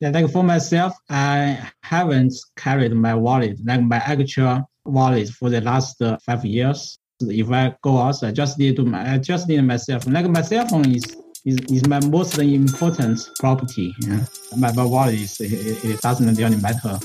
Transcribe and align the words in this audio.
Yeah, 0.00 0.10
like 0.10 0.30
for 0.30 0.42
myself, 0.42 0.92
I 1.08 1.70
haven't 1.82 2.34
carried 2.56 2.92
my 2.92 3.14
wallet, 3.14 3.58
like 3.64 3.80
my 3.80 3.96
actual 3.96 4.68
wallet 4.84 5.30
for 5.30 5.48
the 5.48 5.62
last 5.62 6.02
uh, 6.02 6.18
five 6.24 6.44
years. 6.44 6.98
If 7.20 7.50
I 7.50 7.74
go 7.82 7.96
out, 7.96 8.22
I 8.22 8.30
just 8.30 8.58
need 8.58 8.76
to 8.76 8.84
my, 8.84 9.14
I 9.14 9.18
just 9.18 9.48
need 9.48 9.62
my 9.62 9.78
cell 9.78 10.00
phone. 10.00 10.12
Like 10.12 10.28
my 10.28 10.42
cell 10.42 10.68
phone 10.68 10.90
is 10.94 11.16
is, 11.46 11.58
is 11.70 11.86
my 11.86 12.00
most 12.06 12.36
important 12.38 13.30
property. 13.38 13.94
Yeah. 14.00 14.20
My, 14.58 14.72
my 14.72 14.84
wallet 14.84 15.14
is, 15.14 15.40
it, 15.40 15.84
it 15.84 16.00
doesn't 16.02 16.34
really 16.34 16.56
matter. 16.56 16.98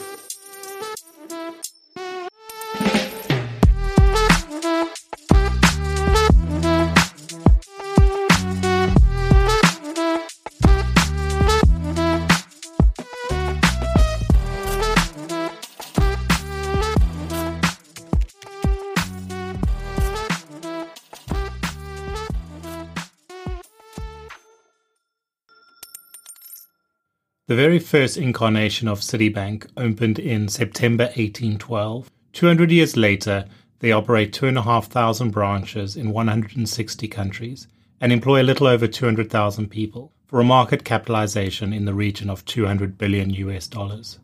The 27.52 27.57
very 27.57 27.80
first 27.80 28.16
incarnation 28.16 28.88
of 28.88 29.02
Citibank 29.02 29.67
opened 29.75 30.19
in 30.19 30.47
September 30.47 31.07
1812. 31.07 32.09
200 32.31 32.71
years 32.71 32.95
later, 32.95 33.44
they 33.80 33.91
operate 33.91 34.31
2,500 34.31 35.33
branches 35.33 35.97
in 35.97 36.11
160 36.11 37.07
countries 37.09 37.67
and 37.99 38.13
employ 38.13 38.41
a 38.41 38.47
little 38.47 38.67
over 38.67 38.88
200,000 38.88 39.67
people 39.67 40.13
for 40.27 40.39
a 40.39 40.45
market 40.45 40.85
capitalization 40.85 41.73
in 41.73 41.83
the 41.83 41.94
region 41.94 42.29
of 42.29 42.45
200 42.45 42.97
billion 42.97 43.31
US 43.31 43.67
dollars. 43.67 44.17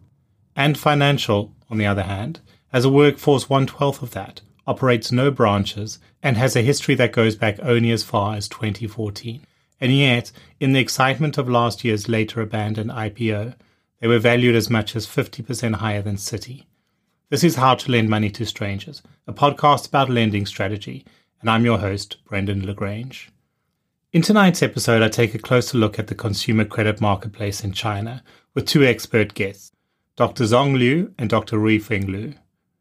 Ant 0.56 0.78
Financial, 0.78 1.54
on 1.70 1.80
the 1.80 1.86
other 1.86 2.04
hand, 2.04 2.40
has 2.72 2.86
a 2.86 2.90
workforce 2.90 3.50
one 3.50 3.68
twelfth 3.68 4.02
of 4.02 4.12
that, 4.12 4.40
operates 4.66 5.12
no 5.12 5.32
branches, 5.32 6.00
and 6.24 6.38
has 6.38 6.56
a 6.56 6.62
history 6.62 6.96
that 6.96 7.12
goes 7.12 7.36
back 7.36 7.60
only 7.62 7.92
as 7.92 8.04
far 8.04 8.36
as 8.38 8.48
2014. 8.48 9.42
And 9.80 9.96
yet, 9.96 10.32
in 10.60 10.74
the 10.74 10.80
excitement 10.80 11.38
of 11.38 11.48
last 11.48 11.84
year's 11.84 12.10
later 12.10 12.42
abandoned 12.42 12.90
IPO, 12.90 13.54
they 14.00 14.08
were 14.08 14.20
valued 14.20 14.56
as 14.56 14.70
much 14.70 14.96
as 14.96 15.06
50% 15.06 15.76
higher 15.76 16.02
than 16.02 16.16
Citi. 16.16 16.66
This 17.30 17.44
is 17.44 17.56
How 17.56 17.76
to 17.76 17.92
Lend 17.92 18.10
Money 18.10 18.30
to 18.32 18.46
Strangers, 18.46 19.04
a 19.28 19.34
podcast 19.34 19.88
about 19.88 20.10
lending 20.10 20.46
strategy, 20.46 21.06
and 21.42 21.50
I'm 21.50 21.66
your 21.66 21.78
host, 21.78 22.18
Brendan 22.26 22.66
le 22.66 22.74
Grange. 22.74 23.30
In 24.14 24.22
tonight's 24.22 24.64
episode, 24.64 25.04
I 25.04 25.10
take 25.10 25.36
a 25.36 25.40
closer 25.40 25.78
look 25.78 26.00
at 26.00 26.08
the 26.08 26.16
consumer 26.16 26.66
credit 26.66 27.00
marketplace 27.00 27.64
in 27.64 27.72
China 27.72 28.24
with 28.56 28.66
two 28.66 28.84
expert 28.84 29.34
guests, 29.36 29.72
Dr. 30.16 30.46
Zong 30.46 30.78
Liu 30.78 31.14
and 31.20 31.30
Dr. 31.30 31.58
Ruifeng 31.58 32.08
Liu. 32.08 32.34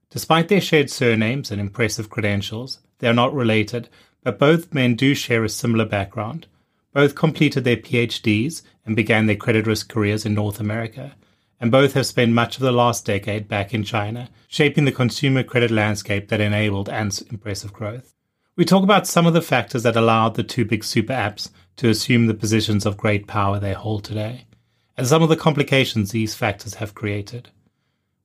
Despite 0.09 0.49
their 0.49 0.61
shared 0.61 0.91
surnames 0.91 1.51
and 1.51 1.61
impressive 1.61 2.09
credentials, 2.09 2.79
they 3.01 3.09
are 3.09 3.13
not 3.13 3.35
related, 3.35 3.91
but 4.23 4.39
both 4.39 4.73
men 4.73 4.95
do 4.95 5.15
share 5.15 5.45
a 5.45 5.49
similar 5.49 5.85
background 5.85 6.47
both 6.97 7.15
completed 7.15 7.63
their 7.63 7.77
PhDs 7.77 8.63
and 8.87 8.97
began 8.97 9.27
their 9.27 9.37
credit 9.37 9.67
risk 9.67 9.87
careers 9.87 10.25
in 10.25 10.33
North 10.33 10.59
America, 10.59 11.15
and 11.61 11.71
both 11.71 11.93
have 11.93 12.07
spent 12.07 12.33
much 12.33 12.57
of 12.57 12.63
the 12.63 12.73
last 12.73 13.05
decade 13.05 13.47
back 13.47 13.75
in 13.75 13.85
China, 13.85 14.31
shaping 14.49 14.87
the 14.87 14.91
consumer 14.91 15.43
credit 15.43 15.71
landscape 15.71 16.29
that 16.29 16.41
enabled 16.41 16.89
Ant's 16.89 17.21
impressive 17.21 17.71
growth. 17.71 18.15
We 18.57 18.65
talk 18.65 18.83
about 18.83 19.07
some 19.07 19.27
of 19.27 19.35
the 19.35 19.43
factors 19.43 19.83
that 19.83 19.95
allowed 19.95 20.37
the 20.37 20.43
two 20.43 20.65
big 20.65 20.83
super 20.83 21.13
apps 21.13 21.51
to 21.77 21.91
assume 21.91 22.29
the 22.29 22.33
positions 22.33 22.87
of 22.87 22.97
great 22.97 23.27
power 23.27 23.61
they 23.61 23.75
hold 23.75 24.03
today, 24.03 24.47
and 24.97 25.07
some 25.07 25.23
of 25.23 25.29
the 25.29 25.37
complications 25.37 26.13
these 26.13 26.35
factors 26.35 26.77
have 26.77 26.95
created. 26.95 27.51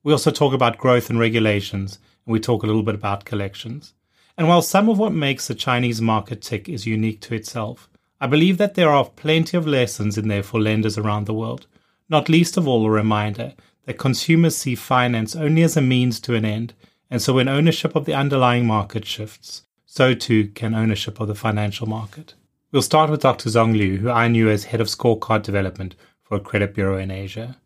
We 0.02 0.12
also 0.12 0.30
talk 0.30 0.54
about 0.54 0.78
growth 0.78 1.10
and 1.10 1.18
regulations, 1.18 1.98
and 2.24 2.32
we 2.32 2.40
talk 2.40 2.62
a 2.62 2.66
little 2.66 2.82
bit 2.82 2.94
about 2.94 3.26
collections. 3.26 3.92
And 4.38 4.48
while 4.48 4.62
some 4.62 4.88
of 4.88 4.98
what 4.98 5.12
makes 5.12 5.46
the 5.46 5.54
Chinese 5.54 6.00
market 6.00 6.40
tick 6.40 6.70
is 6.70 6.86
unique 6.86 7.20
to 7.20 7.34
itself, 7.34 7.90
I 8.22 8.28
believe 8.28 8.56
that 8.58 8.74
there 8.74 8.90
are 8.90 9.06
plenty 9.06 9.56
of 9.56 9.66
lessons 9.66 10.16
in 10.16 10.28
there 10.28 10.44
for 10.44 10.60
lenders 10.60 10.96
around 10.96 11.26
the 11.26 11.34
world, 11.34 11.66
not 12.08 12.28
least 12.28 12.56
of 12.56 12.68
all 12.68 12.86
a 12.86 12.90
reminder 12.90 13.54
that 13.84 13.98
consumers 13.98 14.56
see 14.56 14.76
finance 14.76 15.34
only 15.34 15.64
as 15.64 15.76
a 15.76 15.80
means 15.80 16.20
to 16.20 16.36
an 16.36 16.44
end, 16.44 16.72
and 17.10 17.20
so 17.20 17.32
when 17.32 17.48
ownership 17.48 17.96
of 17.96 18.04
the 18.04 18.14
underlying 18.14 18.64
market 18.64 19.04
shifts, 19.04 19.62
so 19.86 20.14
too 20.14 20.46
can 20.50 20.72
ownership 20.72 21.18
of 21.18 21.26
the 21.26 21.34
financial 21.34 21.88
market. 21.88 22.34
We'll 22.70 22.82
start 22.82 23.10
with 23.10 23.22
Dr. 23.22 23.50
Zong 23.50 23.76
Liu, 23.76 23.96
who 23.96 24.08
I 24.08 24.28
knew 24.28 24.48
as 24.48 24.66
head 24.66 24.80
of 24.80 24.86
scorecard 24.86 25.42
development 25.42 25.96
for 26.22 26.36
a 26.36 26.40
credit 26.40 26.76
bureau 26.76 26.98
in 26.98 27.10
Asia. 27.10 27.56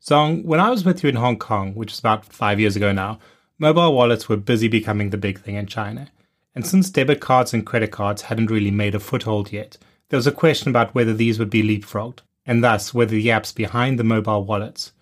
Zong, 0.00 0.44
when 0.44 0.60
I 0.60 0.70
was 0.70 0.84
with 0.84 1.02
you 1.02 1.08
in 1.08 1.16
Hong 1.16 1.36
Kong, 1.36 1.74
which 1.74 1.94
is 1.94 1.98
about 1.98 2.24
five 2.26 2.60
years 2.60 2.76
ago 2.76 2.92
now, 2.92 3.18
mobile 3.58 3.92
wallets 3.92 4.28
were 4.28 4.36
busy 4.36 4.68
becoming 4.68 5.10
the 5.10 5.18
big 5.18 5.40
thing 5.40 5.56
in 5.56 5.66
China. 5.66 6.12
And 6.54 6.66
since 6.66 6.90
debit 6.90 7.20
cards 7.20 7.54
and 7.54 7.64
credit 7.64 7.90
cards 7.90 8.22
hadn't 8.22 8.50
really 8.50 8.70
made 8.70 8.94
a 8.94 9.00
foothold 9.00 9.52
yet, 9.52 9.78
there 10.08 10.16
was 10.18 10.26
a 10.26 10.32
question 10.32 10.68
about 10.68 10.94
whether 10.94 11.14
these 11.14 11.38
would 11.38 11.50
be 11.50 11.62
leapfrogged, 11.62 12.20
and 12.44 12.64
thus 12.64 12.92
whether 12.92 13.12
the 13.12 13.28
apps 13.28 13.54
behind 13.54 13.98
the 13.98 14.04
mobile 14.04 14.44
wallets 14.44 14.92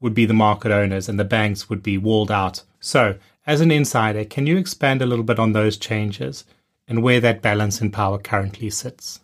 would 0.00 0.14
be 0.14 0.26
the 0.26 0.34
market 0.34 0.72
owners 0.72 1.08
and 1.08 1.18
the 1.18 1.24
banks 1.24 1.68
would 1.68 1.82
be 1.82 1.98
walled 1.98 2.30
out. 2.30 2.62
So, 2.80 3.18
as 3.46 3.60
an 3.60 3.70
insider, 3.70 4.24
can 4.24 4.46
you 4.46 4.56
expand 4.56 5.02
a 5.02 5.06
little 5.06 5.24
bit 5.24 5.38
on 5.38 5.52
those 5.52 5.76
changes 5.76 6.44
and 6.88 7.02
where 7.02 7.20
that 7.20 7.42
balance 7.42 7.80
in 7.80 7.90
power 7.90 8.18
currently 8.18 8.70
sits? 8.70 9.20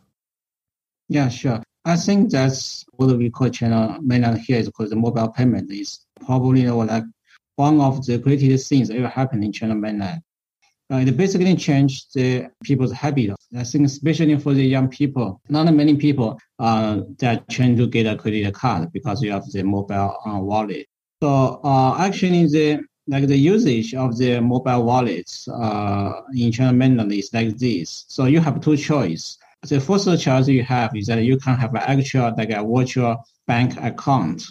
Yeah, 1.09 1.29
sure. 1.29 1.63
I 1.85 1.97
think 1.97 2.31
that's 2.31 2.85
what 2.93 3.17
we 3.17 3.31
call 3.31 3.49
China 3.49 3.99
mainland 4.03 4.41
here 4.41 4.59
is 4.59 4.69
called 4.69 4.91
the 4.91 4.97
mobile 4.97 5.29
payment 5.29 5.71
is 5.73 6.01
probably 6.25 6.63
you 6.63 6.69
know, 6.69 6.79
like 6.79 7.05
one 7.57 7.81
of 7.81 8.05
the 8.05 8.19
greatest 8.19 8.69
things 8.69 8.89
that 8.89 8.97
ever 8.97 9.09
happened 9.09 9.45
in 9.45 9.53
China 9.53 9.75
mainland. 9.75 10.23
Uh, 10.91 10.97
it 10.97 11.17
basically 11.17 11.55
changed 11.55 12.13
the 12.15 12.49
people's 12.65 12.93
habit. 12.93 13.31
I 13.57 13.63
think 13.63 13.87
especially 13.87 14.37
for 14.39 14.55
the 14.55 14.65
young 14.65 14.89
people, 14.89 15.41
not 15.49 15.73
many 15.73 15.97
people 15.97 16.41
uh, 16.59 17.03
are 17.23 17.41
trying 17.49 17.77
to 17.77 17.87
get 17.87 18.07
a 18.07 18.17
credit 18.17 18.53
card 18.55 18.93
because 18.93 19.23
you 19.23 19.31
have 19.31 19.49
the 19.53 19.63
mobile 19.63 20.17
uh, 20.27 20.39
wallet. 20.39 20.87
So 21.23 21.61
uh, 21.63 21.97
actually, 21.99 22.47
the 22.47 22.81
like 23.07 23.27
the 23.27 23.37
usage 23.37 23.95
of 23.95 24.17
the 24.17 24.41
mobile 24.41 24.85
wallets 24.85 25.47
uh, 25.49 26.23
in 26.35 26.51
China 26.53 26.73
mainland 26.73 27.13
is 27.13 27.33
like 27.33 27.57
this. 27.57 28.05
So 28.09 28.25
you 28.25 28.41
have 28.41 28.61
two 28.61 28.77
choices. 28.77 29.39
The 29.63 29.81
first 29.81 30.07
choice 30.21 30.49
you 30.49 30.63
have 30.65 30.97
is 30.97 31.07
that 31.07 31.23
you 31.23 31.37
can 31.37 31.57
have 31.57 31.75
an 31.75 31.83
actual 31.83 32.33
like 32.37 32.51
a 32.51 32.65
virtual 32.65 33.25
bank 33.47 33.77
account. 33.81 34.45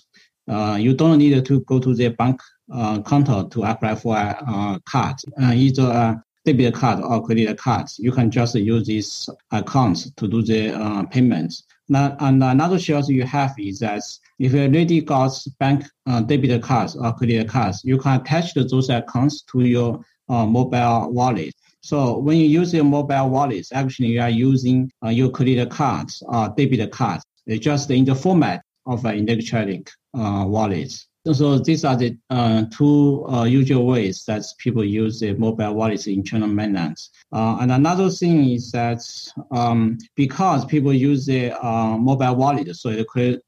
Uh, 0.47 0.77
you 0.79 0.93
don't 0.93 1.17
need 1.17 1.43
to 1.45 1.61
go 1.61 1.79
to 1.79 1.93
the 1.93 2.09
bank 2.09 2.41
uh, 2.71 3.01
counter 3.01 3.45
to 3.49 3.63
apply 3.63 3.95
for 3.95 4.15
a 4.15 4.37
uh, 4.47 4.79
card. 4.85 5.15
Uh, 5.41 5.51
either 5.53 5.83
a 5.83 6.23
debit 6.49 6.73
card 6.73 6.99
or 7.03 7.23
credit 7.23 7.57
cards, 7.57 7.99
you 7.99 8.11
can 8.11 8.31
just 8.31 8.55
use 8.55 8.87
these 8.87 9.29
accounts 9.51 10.09
to 10.11 10.27
do 10.27 10.41
the 10.41 10.73
uh, 10.73 11.03
payments. 11.05 11.63
Now, 11.87 12.15
and 12.19 12.43
another 12.43 12.79
choice 12.79 13.07
you 13.09 13.23
have 13.23 13.53
is 13.59 13.79
that 13.79 14.01
if 14.39 14.53
you 14.53 14.61
already 14.61 15.01
got 15.01 15.31
bank 15.59 15.85
uh, 16.07 16.21
debit 16.21 16.63
cards 16.63 16.95
or 16.95 17.13
credit 17.13 17.47
cards, 17.47 17.81
you 17.83 17.97
can 17.97 18.19
attach 18.19 18.53
those 18.53 18.89
accounts 18.89 19.41
to 19.51 19.61
your 19.61 20.03
uh, 20.27 20.45
mobile 20.45 21.11
wallet. 21.11 21.53
So 21.81 22.17
when 22.19 22.37
you 22.37 22.45
use 22.45 22.73
your 22.73 22.83
mobile 22.83 23.29
wallets, 23.29 23.71
actually 23.71 24.09
you 24.09 24.21
are 24.21 24.29
using 24.29 24.91
uh, 25.03 25.09
your 25.09 25.29
credit 25.29 25.69
cards 25.69 26.23
or 26.27 26.53
debit 26.57 26.91
cards. 26.91 27.23
It's 27.47 27.63
just 27.63 27.89
in 27.91 28.05
the 28.05 28.15
format 28.15 28.63
of 28.85 29.05
an 29.05 29.29
electronic 29.29 29.89
uh, 30.13 30.45
wallet. 30.47 30.93
So 31.27 31.59
these 31.59 31.83
are 31.83 31.97
the 31.97 32.17
uh, 32.29 32.63
two 32.71 33.25
uh, 33.27 33.43
usual 33.43 33.85
ways 33.85 34.23
that 34.25 34.43
people 34.57 34.85
use 34.85 35.19
the 35.19 35.33
mobile 35.33 35.73
wallets 35.73 36.07
in 36.07 36.23
China 36.23 36.47
mainland. 36.47 36.97
Uh, 37.33 37.57
and 37.59 37.71
another 37.73 38.09
thing 38.09 38.51
is 38.51 38.71
that 38.71 39.03
um, 39.51 39.97
because 40.15 40.63
people 40.65 40.93
use 40.93 41.25
the 41.25 41.51
uh, 41.51 41.97
mobile 41.97 42.35
wallet, 42.35 42.73
so 42.75 42.89
it 42.89 43.05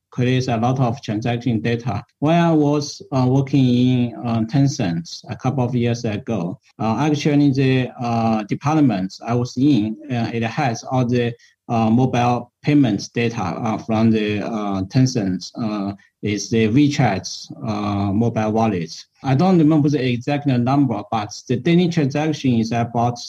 creates 0.09 0.47
a 0.49 0.57
lot 0.57 0.81
of 0.81 1.01
transaction 1.01 1.61
data. 1.61 2.03
When 2.19 2.37
I 2.37 2.51
was 2.51 3.01
uh, 3.13 3.25
working 3.29 3.65
in 3.65 4.15
uh, 4.15 4.41
Tencent 4.41 5.23
a 5.29 5.35
couple 5.37 5.63
of 5.63 5.73
years 5.73 6.03
ago, 6.03 6.59
actually 6.77 7.51
the 7.51 8.45
department 8.49 9.15
I 9.25 9.33
was 9.33 9.55
in, 9.55 9.97
it 10.09 10.43
has 10.43 10.83
all 10.83 11.05
the 11.05 11.33
mobile 11.71 12.51
payments 12.61 13.07
data 13.07 13.41
uh, 13.41 13.77
from 13.77 14.11
the 14.11 14.41
uh, 14.41 14.83
Tencent 14.83 15.51
uh, 15.55 15.93
is 16.21 16.49
the 16.49 16.67
WeChat 16.67 17.25
uh, 17.67 18.11
mobile 18.11 18.51
wallet. 18.51 19.03
I 19.23 19.35
don't 19.35 19.57
remember 19.57 19.89
the 19.89 20.03
exact 20.05 20.47
number, 20.47 21.01
but 21.11 21.41
the 21.47 21.57
daily 21.57 21.89
transaction 21.89 22.55
is 22.55 22.71
about 22.71 23.19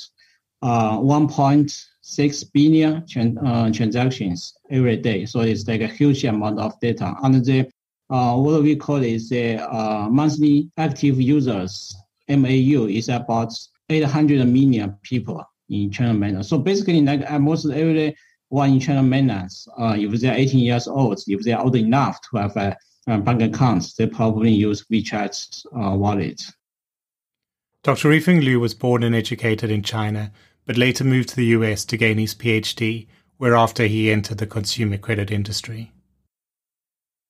uh, 0.63 0.99
1.6 0.99 2.53
billion 2.53 3.03
tran- 3.03 3.75
transactions 3.75 4.55
every 4.71 4.97
day. 4.97 5.25
So 5.27 5.41
it's 5.41 5.67
like 5.67 5.81
a 5.81 5.87
huge 5.87 6.25
amount 6.25 6.59
of 6.59 6.79
data. 6.81 7.15
And 7.23 7.45
the 7.45 7.71
what 8.09 8.63
we 8.63 8.77
call 8.77 9.03
is 9.03 9.31
the 9.31 9.57
monthly 10.11 10.71
active 10.77 11.21
users 11.21 11.97
MAU 12.29 12.87
is 12.87 13.09
about 13.09 13.53
800 13.89 14.47
million 14.47 14.97
people 15.03 15.45
in 15.69 15.91
China 15.91 16.15
mainland. 16.15 16.47
So 16.47 16.59
basically, 16.59 17.01
like 17.01 17.29
almost 17.31 17.67
every 17.71 18.17
one 18.53 18.75
in 18.75 18.81
China 18.81 19.03
mainland, 19.03 19.51
uh, 19.79 19.97
if 19.99 20.21
they're 20.21 20.35
18 20.35 20.61
years 20.61 20.87
old, 20.87 21.19
if 21.27 21.41
they're 21.41 21.59
old 21.59 21.75
enough 21.75 22.21
to 22.21 22.37
have 22.37 22.55
a, 22.57 22.77
a 23.07 23.17
bank 23.17 23.41
account, 23.41 23.91
they 23.97 24.07
probably 24.07 24.51
use 24.51 24.85
WeChat 24.93 25.65
uh, 25.75 25.97
wallet. 25.97 26.43
Dr. 27.83 28.11
Ruifeng 28.11 28.45
Liu 28.45 28.61
was 28.61 28.75
born 28.75 29.03
and 29.03 29.15
educated 29.15 29.71
in 29.71 29.83
China, 29.83 30.33
but 30.67 30.77
later 30.77 31.03
moved 31.03 31.31
to 31.31 31.37
the 31.37 31.47
US 31.47 31.87
to 31.87 31.97
gain 31.97 32.19
his 32.19 32.35
PhD, 32.35 33.07
whereafter 33.39 33.87
he 33.87 34.13
entered 34.13 34.37
the 34.37 34.47
consumer 34.47 34.99
credit 34.99 35.31
industry. 35.31 35.91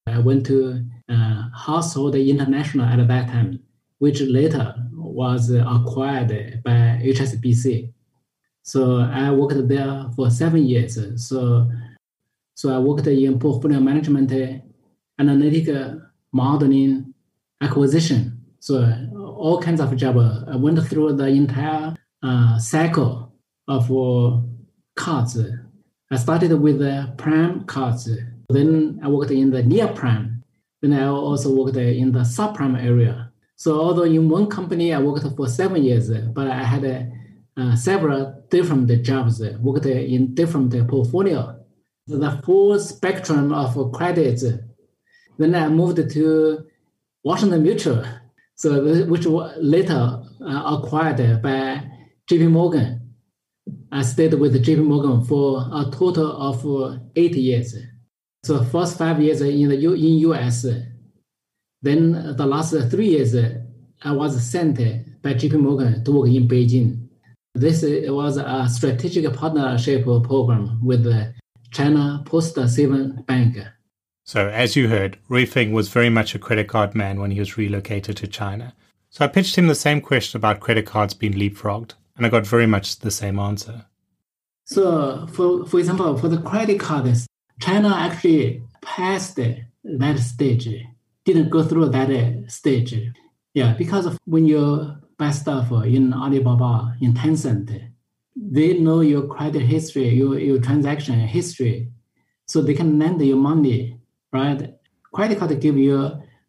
I 0.08 0.18
went 0.18 0.44
to 0.46 0.84
uh, 1.08 1.48
Household 1.54 2.16
International 2.16 2.84
at 2.84 3.06
that 3.06 3.28
time, 3.28 3.60
which 3.98 4.20
later 4.22 4.74
was 4.92 5.50
acquired 5.50 6.62
by 6.64 7.00
HSBC. 7.04 7.92
So 8.62 8.98
I 8.98 9.30
worked 9.30 9.68
there 9.68 10.06
for 10.14 10.30
seven 10.30 10.64
years. 10.64 10.98
So, 11.16 11.70
so 12.54 12.74
I 12.74 12.78
worked 12.78 13.06
in 13.06 13.38
portfolio 13.38 13.80
management, 13.80 14.32
analytic 15.18 15.68
modeling, 16.32 17.14
acquisition. 17.60 18.38
So 18.60 18.84
all 19.12 19.60
kinds 19.60 19.80
of 19.80 19.94
job. 19.96 20.16
I 20.18 20.56
went 20.56 20.80
through 20.86 21.14
the 21.14 21.26
entire 21.26 21.96
uh, 22.22 22.58
cycle 22.58 23.32
of 23.66 23.90
uh, 23.90 24.40
cards. 24.94 25.38
I 26.10 26.16
started 26.16 26.52
with 26.60 26.78
the 26.78 27.12
prime 27.16 27.64
cards. 27.64 28.08
Then 28.48 29.00
I 29.02 29.08
worked 29.08 29.32
in 29.32 29.50
the 29.50 29.62
near 29.62 29.88
prime. 29.88 30.44
Then 30.80 30.92
I 30.92 31.06
also 31.06 31.54
worked 31.54 31.76
in 31.76 32.12
the 32.12 32.20
subprime 32.20 32.80
area. 32.82 33.32
So 33.56 33.80
although 33.80 34.02
in 34.02 34.28
one 34.28 34.46
company 34.46 34.92
I 34.92 35.00
worked 35.00 35.26
for 35.36 35.48
seven 35.48 35.82
years, 35.82 36.10
but 36.10 36.48
I 36.48 36.62
had 36.62 37.12
uh, 37.56 37.76
several 37.76 38.44
different 38.50 38.90
jobs, 39.02 39.42
worked 39.60 39.86
in 39.86 40.34
different 40.34 40.72
portfolio. 40.88 41.58
The 42.06 42.40
full 42.44 42.78
spectrum 42.80 43.52
of 43.52 43.92
credits. 43.92 44.44
Then 45.38 45.54
I 45.54 45.68
moved 45.68 46.10
to 46.10 46.66
Washington 47.24 47.62
Mutual, 47.62 48.04
so 48.54 49.04
which 49.06 49.26
was 49.26 49.56
later 49.58 50.22
uh, 50.40 50.76
acquired 50.76 51.42
by 51.42 51.82
J.P. 52.28 52.48
Morgan. 52.48 53.14
I 53.90 54.02
stayed 54.02 54.34
with 54.34 54.62
J.P. 54.62 54.82
Morgan 54.82 55.24
for 55.24 55.60
a 55.72 55.84
total 55.90 56.32
of 56.32 57.00
eight 57.14 57.34
years. 57.34 57.76
So 58.44 58.64
first 58.64 58.98
five 58.98 59.20
years 59.22 59.40
in 59.40 59.68
the 59.68 59.76
U- 59.76 59.94
in 59.94 60.18
U.S. 60.30 60.66
Then 61.80 62.36
the 62.36 62.46
last 62.46 62.74
three 62.90 63.10
years, 63.10 63.34
I 64.02 64.12
was 64.12 64.42
sent 64.44 64.78
by 65.22 65.34
J.P. 65.34 65.56
Morgan 65.58 66.02
to 66.04 66.12
work 66.12 66.28
in 66.28 66.48
Beijing. 66.48 67.01
This 67.54 67.82
was 68.08 68.38
a 68.38 68.66
strategic 68.68 69.30
partnership 69.34 70.04
program 70.04 70.80
with 70.82 71.04
the 71.04 71.34
China 71.70 72.22
Post 72.24 72.58
Saving 72.68 73.22
Bank. 73.26 73.58
So, 74.24 74.48
as 74.48 74.74
you 74.76 74.88
heard, 74.88 75.18
Ruifeng 75.28 75.72
was 75.72 75.88
very 75.88 76.08
much 76.08 76.34
a 76.34 76.38
credit 76.38 76.68
card 76.68 76.94
man 76.94 77.20
when 77.20 77.30
he 77.30 77.40
was 77.40 77.58
relocated 77.58 78.16
to 78.18 78.26
China. 78.26 78.74
So 79.10 79.24
I 79.24 79.28
pitched 79.28 79.56
him 79.56 79.66
the 79.66 79.74
same 79.74 80.00
question 80.00 80.38
about 80.38 80.60
credit 80.60 80.86
cards 80.86 81.12
being 81.12 81.34
leapfrogged, 81.34 81.92
and 82.16 82.24
I 82.24 82.30
got 82.30 82.46
very 82.46 82.66
much 82.66 83.00
the 83.00 83.10
same 83.10 83.38
answer. 83.38 83.84
So, 84.64 85.26
for, 85.26 85.66
for 85.66 85.78
example, 85.78 86.16
for 86.16 86.28
the 86.28 86.40
credit 86.40 86.80
cards, 86.80 87.26
China 87.60 87.94
actually 87.94 88.62
passed 88.80 89.36
that 89.36 90.18
stage, 90.20 90.68
didn't 91.26 91.50
go 91.50 91.62
through 91.62 91.90
that 91.90 92.44
stage. 92.48 92.94
Yeah, 93.52 93.74
because 93.74 94.06
of 94.06 94.18
when 94.24 94.46
you 94.46 94.96
buy 95.22 95.30
stuff 95.30 95.70
in 95.84 96.12
Alibaba, 96.12 96.96
in 97.00 97.12
Tencent, 97.14 97.68
they 98.34 98.78
know 98.78 99.00
your 99.02 99.24
credit 99.28 99.62
history, 99.62 100.08
your, 100.08 100.38
your 100.38 100.60
transaction 100.60 101.18
history, 101.20 101.88
so 102.46 102.60
they 102.60 102.74
can 102.74 102.98
lend 102.98 103.20
you 103.24 103.36
money, 103.36 103.98
right? 104.32 104.74
Credit 105.12 105.38
card 105.38 105.60
give 105.60 105.76
you 105.76 105.96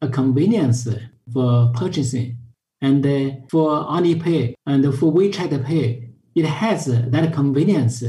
a 0.01 0.07
convenience 0.09 0.87
for 1.31 1.71
purchasing. 1.75 2.37
And 2.81 3.05
uh, 3.05 3.35
for 3.49 3.67
Alipay 3.95 4.55
and 4.65 4.83
for 4.97 5.13
WeChat 5.13 5.65
Pay, 5.65 6.09
it 6.35 6.45
has 6.45 6.85
that 6.85 7.33
convenience. 7.33 8.03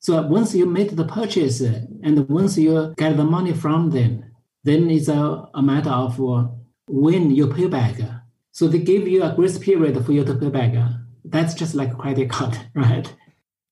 So 0.00 0.22
once 0.26 0.54
you 0.54 0.66
make 0.66 0.96
the 0.96 1.04
purchase 1.04 1.60
and 1.60 2.28
once 2.28 2.58
you 2.58 2.94
get 2.96 3.16
the 3.16 3.24
money 3.24 3.52
from 3.52 3.90
them, 3.90 4.24
then 4.64 4.90
it's 4.90 5.08
a, 5.08 5.48
a 5.54 5.62
matter 5.62 5.90
of 5.90 6.18
when 6.88 7.30
you 7.30 7.46
pay 7.46 7.68
back 7.68 7.96
so 8.52 8.68
they 8.68 8.78
give 8.78 9.06
you 9.06 9.22
a 9.22 9.34
grace 9.34 9.58
period 9.58 10.04
for 10.04 10.12
you 10.12 10.24
to 10.24 10.34
pay 10.34 10.48
back. 10.48 10.74
That's 11.24 11.54
just 11.54 11.74
like 11.74 11.92
a 11.92 11.96
credit 11.96 12.30
card, 12.30 12.58
right? 12.74 13.14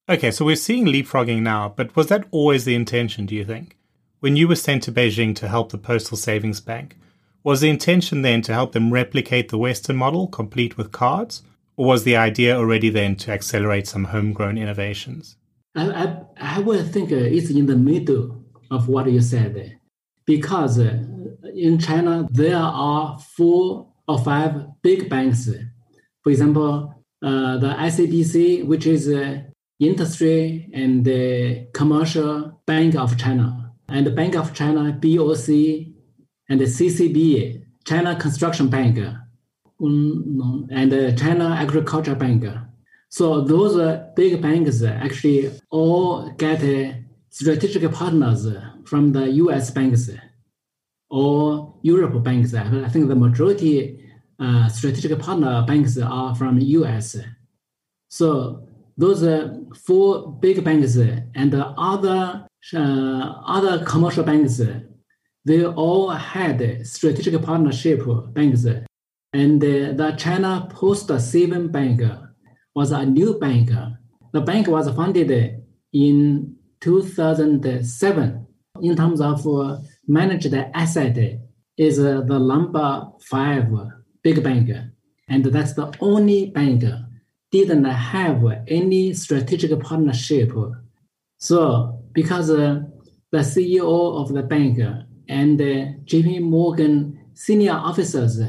Okay, 0.08 0.30
so 0.30 0.44
we're 0.44 0.56
seeing 0.56 0.86
leapfrogging 0.86 1.42
now, 1.42 1.74
but 1.76 1.94
was 1.94 2.06
that 2.06 2.26
always 2.30 2.64
the 2.64 2.74
intention, 2.74 3.26
do 3.26 3.34
you 3.34 3.44
think? 3.44 3.76
When 4.20 4.36
you 4.36 4.48
were 4.48 4.56
sent 4.56 4.82
to 4.84 4.92
Beijing 4.92 5.36
to 5.36 5.48
help 5.48 5.70
the 5.70 5.78
Postal 5.78 6.16
Savings 6.16 6.60
Bank, 6.60 6.96
was 7.44 7.60
the 7.60 7.68
intention 7.68 8.22
then 8.22 8.42
to 8.42 8.52
help 8.52 8.72
them 8.72 8.92
replicate 8.92 9.48
the 9.48 9.58
Western 9.58 9.96
model, 9.96 10.26
complete 10.26 10.76
with 10.76 10.92
cards? 10.92 11.42
Or 11.76 11.86
was 11.86 12.04
the 12.04 12.16
idea 12.16 12.56
already 12.56 12.90
then 12.90 13.16
to 13.16 13.30
accelerate 13.32 13.86
some 13.86 14.04
homegrown 14.04 14.58
innovations? 14.58 15.36
I, 15.76 15.90
I, 15.90 16.56
I 16.56 16.58
would 16.60 16.92
think 16.92 17.12
uh, 17.12 17.16
it's 17.16 17.50
in 17.50 17.66
the 17.66 17.76
middle 17.76 18.44
of 18.70 18.88
what 18.88 19.10
you 19.10 19.20
said. 19.20 19.78
Because 20.24 20.78
uh, 20.78 20.98
in 21.54 21.78
China, 21.78 22.26
there 22.30 22.56
are 22.56 23.18
four 23.18 23.87
or 24.08 24.18
five 24.18 24.82
big 24.82 25.08
banks. 25.08 25.48
For 26.22 26.30
example, 26.30 26.94
uh, 27.22 27.58
the 27.58 27.68
ICBC, 27.68 28.64
which 28.64 28.86
is 28.86 29.06
the 29.06 29.52
industry 29.78 30.70
and 30.72 31.04
the 31.04 31.68
commercial 31.74 32.60
bank 32.66 32.96
of 32.96 33.16
China, 33.18 33.72
and 33.88 34.06
the 34.06 34.10
Bank 34.10 34.34
of 34.34 34.54
China, 34.54 34.92
BOC, 34.92 35.48
and 36.48 36.60
the 36.60 36.64
CCB, 36.64 37.64
China 37.84 38.16
Construction 38.16 38.68
Bank, 38.68 38.98
um, 39.80 40.68
and 40.70 40.90
the 40.92 41.12
China 41.12 41.56
Agriculture 41.58 42.14
Bank. 42.14 42.44
So 43.10 43.40
those 43.40 44.00
big 44.14 44.42
banks 44.42 44.82
actually 44.82 45.50
all 45.70 46.30
get 46.32 46.60
strategic 47.30 47.90
partners 47.92 48.46
from 48.84 49.12
the 49.12 49.30
U.S. 49.42 49.70
banks 49.70 50.10
or 51.10 51.74
Europe 51.82 52.22
banks. 52.22 52.54
I 52.54 52.88
think 52.88 53.08
the 53.08 53.16
majority 53.16 54.04
uh, 54.38 54.68
strategic 54.68 55.18
partner 55.18 55.64
banks 55.66 55.98
are 55.98 56.34
from 56.34 56.58
US. 56.58 57.16
So 58.08 58.68
those 58.96 59.22
uh, 59.22 59.58
four 59.84 60.32
big 60.32 60.62
banks 60.64 60.96
and 60.96 61.52
the 61.52 61.66
other 61.76 62.46
uh, 62.74 63.34
other 63.46 63.84
commercial 63.84 64.24
banks, 64.24 64.60
they 65.44 65.64
all 65.64 66.10
had 66.10 66.86
strategic 66.86 67.40
partnership 67.42 68.02
banks. 68.32 68.64
And 69.32 69.60
the 69.60 70.14
China 70.16 70.68
Post 70.70 71.10
Saving 71.20 71.68
Bank 71.68 72.00
was 72.74 72.92
a 72.92 73.04
new 73.04 73.38
bank. 73.38 73.70
The 74.32 74.40
bank 74.40 74.68
was 74.68 74.88
founded 74.94 75.64
in 75.92 76.56
2007 76.80 78.46
in 78.80 78.96
terms 78.96 79.20
of 79.20 79.44
managed 80.08 80.52
asset 80.74 81.18
is 81.76 81.98
the 81.98 82.38
number 82.38 83.06
five 83.20 83.68
big 84.22 84.42
bank, 84.42 84.70
and 85.28 85.44
that's 85.44 85.74
the 85.74 85.94
only 86.00 86.50
bank 86.50 86.82
didn't 87.50 87.84
have 87.84 88.44
any 88.66 89.14
strategic 89.14 89.78
partnership. 89.80 90.52
So 91.38 92.02
because 92.12 92.50
uh, 92.50 92.80
the 93.30 93.38
CEO 93.38 94.20
of 94.20 94.32
the 94.32 94.42
bank 94.42 94.78
and 95.28 95.60
uh, 95.60 95.64
JP 96.04 96.42
Morgan 96.42 97.26
senior 97.34 97.72
officers, 97.72 98.40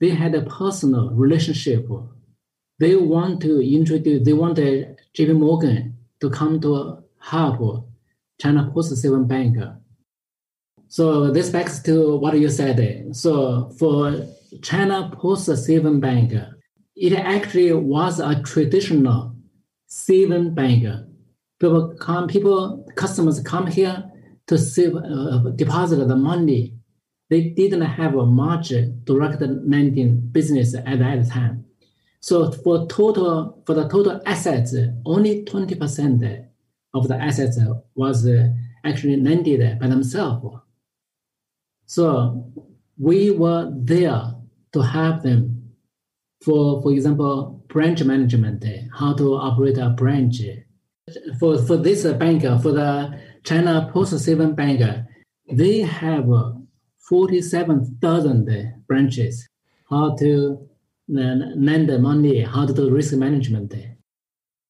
they 0.00 0.10
had 0.10 0.34
a 0.34 0.42
personal 0.42 1.10
relationship. 1.10 1.88
They 2.78 2.96
want 2.96 3.40
to 3.42 3.60
introduce, 3.60 4.24
they 4.24 4.32
want 4.32 4.58
uh, 4.58 4.92
JP 5.16 5.38
Morgan 5.38 5.96
to 6.20 6.30
come 6.30 6.60
to 6.60 7.02
help 7.20 7.88
China 8.40 8.70
Post 8.72 8.96
Saving 8.96 9.26
Bank 9.26 9.56
so 10.92 11.30
this 11.30 11.48
backs 11.48 11.78
to 11.84 12.16
what 12.18 12.38
you 12.38 12.50
said. 12.50 13.16
So 13.16 13.70
for 13.78 14.26
China 14.60 15.10
Post 15.10 15.46
Saving 15.64 16.00
Bank, 16.00 16.34
it 16.94 17.14
actually 17.14 17.72
was 17.72 18.20
a 18.20 18.42
traditional 18.42 19.34
saving 19.86 20.52
bank 20.54 20.84
People 21.58 21.94
come, 21.98 22.28
people, 22.28 22.84
customers 22.94 23.40
come 23.40 23.68
here 23.68 24.04
to 24.48 24.58
save, 24.58 24.94
uh, 24.96 25.38
deposit 25.56 26.04
the 26.08 26.16
money. 26.16 26.74
They 27.30 27.50
didn't 27.50 27.82
have 27.82 28.14
a 28.16 28.26
much 28.26 28.72
direct 29.04 29.40
lending 29.40 30.20
business 30.32 30.74
at 30.74 30.98
that 30.98 31.30
time. 31.30 31.64
So 32.20 32.50
for 32.50 32.86
total, 32.88 33.62
for 33.64 33.72
the 33.74 33.88
total 33.88 34.20
assets, 34.26 34.74
only 35.06 35.44
20% 35.44 36.46
of 36.92 37.08
the 37.08 37.14
assets 37.14 37.58
was 37.94 38.28
actually 38.84 39.16
lended 39.16 39.78
by 39.78 39.86
themselves. 39.86 40.58
So 41.92 42.50
we 42.96 43.30
were 43.32 43.70
there 43.76 44.22
to 44.72 44.80
help 44.80 45.22
them 45.22 45.74
for, 46.42 46.80
for 46.80 46.90
example, 46.90 47.62
branch 47.68 48.02
management, 48.02 48.64
how 48.98 49.12
to 49.12 49.34
operate 49.34 49.76
a 49.76 49.90
branch, 49.90 50.40
for 51.38 51.58
for 51.58 51.76
this 51.76 52.04
bank, 52.14 52.44
for 52.62 52.72
the 52.72 53.20
China 53.44 53.90
Post 53.92 54.18
Saving 54.20 54.54
Bank, 54.54 54.80
they 55.52 55.80
have 55.80 56.30
forty 56.98 57.42
seven 57.42 57.98
thousand 58.00 58.48
branches. 58.88 59.46
How 59.90 60.16
to 60.16 60.66
lend 61.08 62.02
money? 62.02 62.40
How 62.40 62.64
to 62.64 62.72
do 62.72 62.88
risk 62.88 63.12
management? 63.16 63.74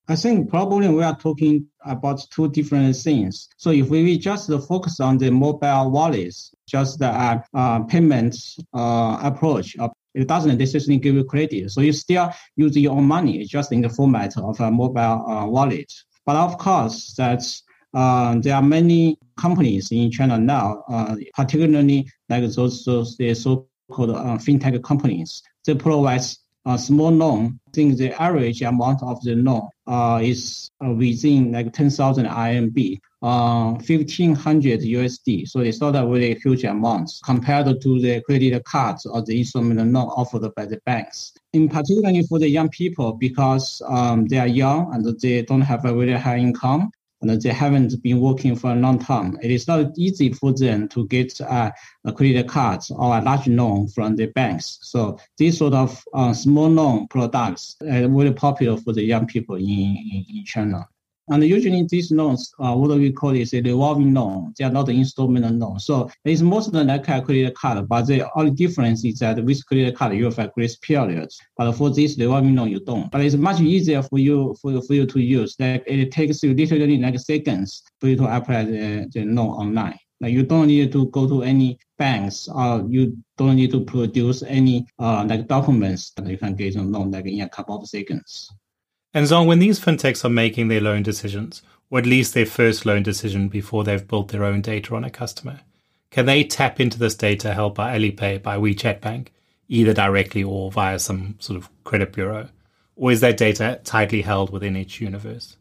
I 0.09 0.16
think 0.16 0.50
probably 0.50 0.88
we 0.88 1.02
are 1.04 1.16
talking 1.16 1.68
about 1.85 2.21
two 2.30 2.50
different 2.50 2.97
things. 2.97 3.49
So 3.56 3.71
if 3.71 3.88
we 3.88 4.18
just 4.18 4.50
focus 4.66 4.99
on 4.99 5.18
the 5.18 5.30
mobile 5.30 5.90
wallets, 5.90 6.52
just 6.66 6.99
the 6.99 7.09
uh, 7.09 7.40
uh, 7.54 7.85
payment 7.85 8.37
uh, 8.75 9.18
approach, 9.23 9.76
uh, 9.78 9.88
it 10.14 10.26
doesn't 10.26 10.59
necessarily 10.59 10.99
give 10.99 11.14
you 11.14 11.25
credit. 11.25 11.71
So 11.71 11.80
you 11.80 11.92
still 11.92 12.32
use 12.56 12.76
your 12.76 12.97
own 12.97 13.04
money, 13.04 13.44
just 13.44 13.71
in 13.73 13.80
the 13.80 13.88
format 13.88 14.37
of 14.37 14.59
a 14.61 14.71
mobile 14.71 15.25
uh, 15.28 15.47
wallet. 15.47 15.92
But 16.26 16.37
of 16.37 16.59
course, 16.59 17.14
that's 17.16 17.62
uh, 17.94 18.37
there 18.40 18.56
are 18.56 18.62
many 18.62 19.18
companies 19.37 19.92
in 19.92 20.11
China 20.11 20.38
now, 20.38 20.85
uh, 20.88 21.14
particularly 21.35 22.11
like 22.28 22.44
those, 22.50 22.85
those 22.85 23.16
the 23.16 23.35
so-called 23.35 24.11
uh, 24.11 24.38
fintech 24.38 24.82
companies. 24.82 25.42
They 25.64 25.75
provide 25.75 26.23
a 26.64 26.78
small 26.78 27.11
loan. 27.11 27.59
I 27.69 27.71
think 27.73 27.97
the 27.97 28.12
average 28.21 28.62
amount 28.62 29.02
of 29.02 29.23
the 29.23 29.35
loan 29.35 29.69
uh, 29.87 30.21
is 30.23 30.71
uh, 30.85 30.90
within 30.90 31.52
like 31.52 31.73
10,000 31.73 32.26
RMB, 32.26 32.99
uh, 33.23 33.73
1,500 33.73 34.81
USD. 34.81 35.49
So 35.49 35.61
it's 35.61 35.81
not 35.81 35.97
a 35.97 36.07
really 36.07 36.35
huge 36.35 36.64
amount 36.64 37.11
compared 37.25 37.66
to 37.81 38.00
the 38.00 38.23
credit 38.23 38.64
cards 38.64 39.07
or 39.07 39.23
the 39.23 39.38
instrument 39.38 39.81
loan 39.92 40.09
offered 40.09 40.54
by 40.54 40.66
the 40.66 40.81
banks. 40.87 41.33
In 41.52 41.69
particular 41.69 42.12
for 42.28 42.38
the 42.38 42.49
young 42.49 42.69
people, 42.69 43.14
because 43.14 43.83
um, 43.87 44.26
they 44.26 44.38
are 44.38 44.47
young 44.47 44.95
and 44.95 45.04
they 45.21 45.42
don't 45.42 45.62
have 45.62 45.85
a 45.85 45.95
very 45.95 46.12
high 46.12 46.38
income, 46.38 46.90
and 47.23 47.41
they 47.41 47.50
haven't 47.50 48.02
been 48.02 48.21
working 48.21 48.57
for 48.57 48.73
a 48.73 48.76
long 48.76 48.99
time. 48.99 49.38
It 49.43 49.50
is 49.50 49.69
not 49.69 49.97
easy 49.97 50.33
for 50.33 50.52
them 50.52 50.88
to 50.88 51.07
get 51.07 51.41
uh, 51.41 51.71
a 52.05 52.12
credit 52.12 52.49
card 52.49 52.81
or 52.91 53.17
a 53.17 53.23
large 53.23 53.47
loan 53.47 53.88
from 53.88 54.17
the 54.17 54.26
banks. 54.26 54.79
So 54.83 55.19
these 55.38 55.59
sort 55.59 55.75
of 55.75 56.05
uh, 56.12 56.33
small 56.33 56.69
loan 56.69 57.07
products 57.09 57.76
are 57.83 58.09
very 58.09 58.33
popular 58.33 58.76
for 58.76 58.93
the 58.93 59.02
young 59.02 59.26
people 59.26 59.57
in, 59.57 59.69
in, 59.69 60.25
in 60.29 60.45
China. 60.45 60.88
And 61.29 61.45
usually 61.45 61.87
these 61.88 62.11
loans, 62.11 62.52
uh, 62.59 62.75
what 62.75 62.91
we 62.99 63.12
call 63.12 63.31
is 63.31 63.55
a 63.55 63.61
revolving 63.61 64.12
loan. 64.12 64.55
They 64.59 64.64
are 64.64 64.71
not 64.71 64.88
installment 64.88 65.59
loan. 65.59 65.79
So 65.79 66.11
it's 66.25 66.43
mostly 66.43 66.83
like 66.85 67.09
a 67.09 67.23
credit 67.23 67.55
card, 67.55 67.88
but 67.88 68.07
the 68.07 68.29
only 68.35 68.50
difference 68.50 69.05
is 69.05 69.21
that 69.21 69.43
with 69.43 69.64
credit 69.67 69.97
card, 69.97 70.14
you 70.14 70.31
have 70.31 70.52
grace 70.52 70.76
period. 70.76 71.31
But 71.57 71.73
for 71.73 71.91
this 71.91 72.19
revolving 72.19 72.57
loan, 72.57 72.71
you 72.71 72.81
don't. 72.81 73.11
But 73.11 73.21
it's 73.21 73.37
much 73.37 73.61
easier 73.61 74.02
for 74.02 74.19
you 74.19 74.57
for, 74.61 74.83
for 74.83 74.95
you 74.95 75.07
to 75.07 75.21
use. 75.21 75.55
Like 75.59 75.85
it 75.87 76.11
takes 76.11 76.43
you 76.43 76.55
literally 76.55 76.99
like 76.99 77.19
seconds 77.21 77.83
for 78.00 78.09
you 78.09 78.17
to 78.17 78.37
apply 78.37 78.64
the, 78.64 79.09
the 79.12 79.25
loan 79.25 79.49
online. 79.49 79.99
Like 80.21 80.33
you 80.33 80.45
don't 80.45 80.69
need 80.69 80.93
to 80.93 81.07
go 81.07 81.29
to 81.29 81.43
any 81.43 81.79
banks 81.99 82.49
or 82.49 82.85
you 82.88 83.17
don't 83.37 83.57
need 83.57 83.73
to 83.73 83.85
produce 83.85 84.45
any 84.45 84.87
uh, 84.99 85.25
like 85.29 85.49
documents 85.49 86.11
that 86.12 86.26
you 86.26 86.38
can 86.38 86.55
get 86.55 86.76
a 86.76 86.83
loan 86.83 87.11
like 87.11 87.26
in 87.26 87.41
a 87.41 87.49
couple 87.49 87.81
of 87.81 87.88
seconds. 87.88 88.52
And 89.14 89.26
Zong, 89.26 89.47
when 89.47 89.59
these 89.59 89.78
fintechs 89.78 90.25
are 90.25 90.31
making 90.31 90.69
their 90.69 90.81
loan 90.81 91.02
decisions, 91.02 91.62
or 91.90 91.99
at 91.99 92.07
least 92.07 92.33
their 92.33 92.47
first 92.47 92.87
loan 92.87 93.02
decision 93.02 93.49
before 93.49 93.85
they've 93.85 94.09
built 94.09 94.28
their 94.28 94.45
own 94.45 94.62
data 94.62 94.95
on 94.95 95.04
a 95.04 95.11
customer, 95.11 95.61
can 96.11 96.26
they 96.26 96.45
tap 96.45 96.81
into 96.81 96.99
this 96.99 97.14
data 97.14 97.52
held 97.52 97.75
by 97.75 97.97
Alipay, 97.97 98.42
by 98.42 98.57
WeChat 98.57 99.00
Bank, 99.00 99.33
either 99.69 99.92
directly 99.92 100.42
or 100.42 100.71
via 100.71 100.99
some 100.99 101.37
sort 101.38 101.59
of 101.59 101.69
credit 101.85 102.12
bureau? 102.12 102.49
Or 102.97 103.12
is 103.12 103.21
that 103.21 103.37
data 103.37 103.81
tightly 103.85 104.23
held 104.23 104.50
within 104.50 104.76
each 104.76 105.00
universe? 105.00 105.57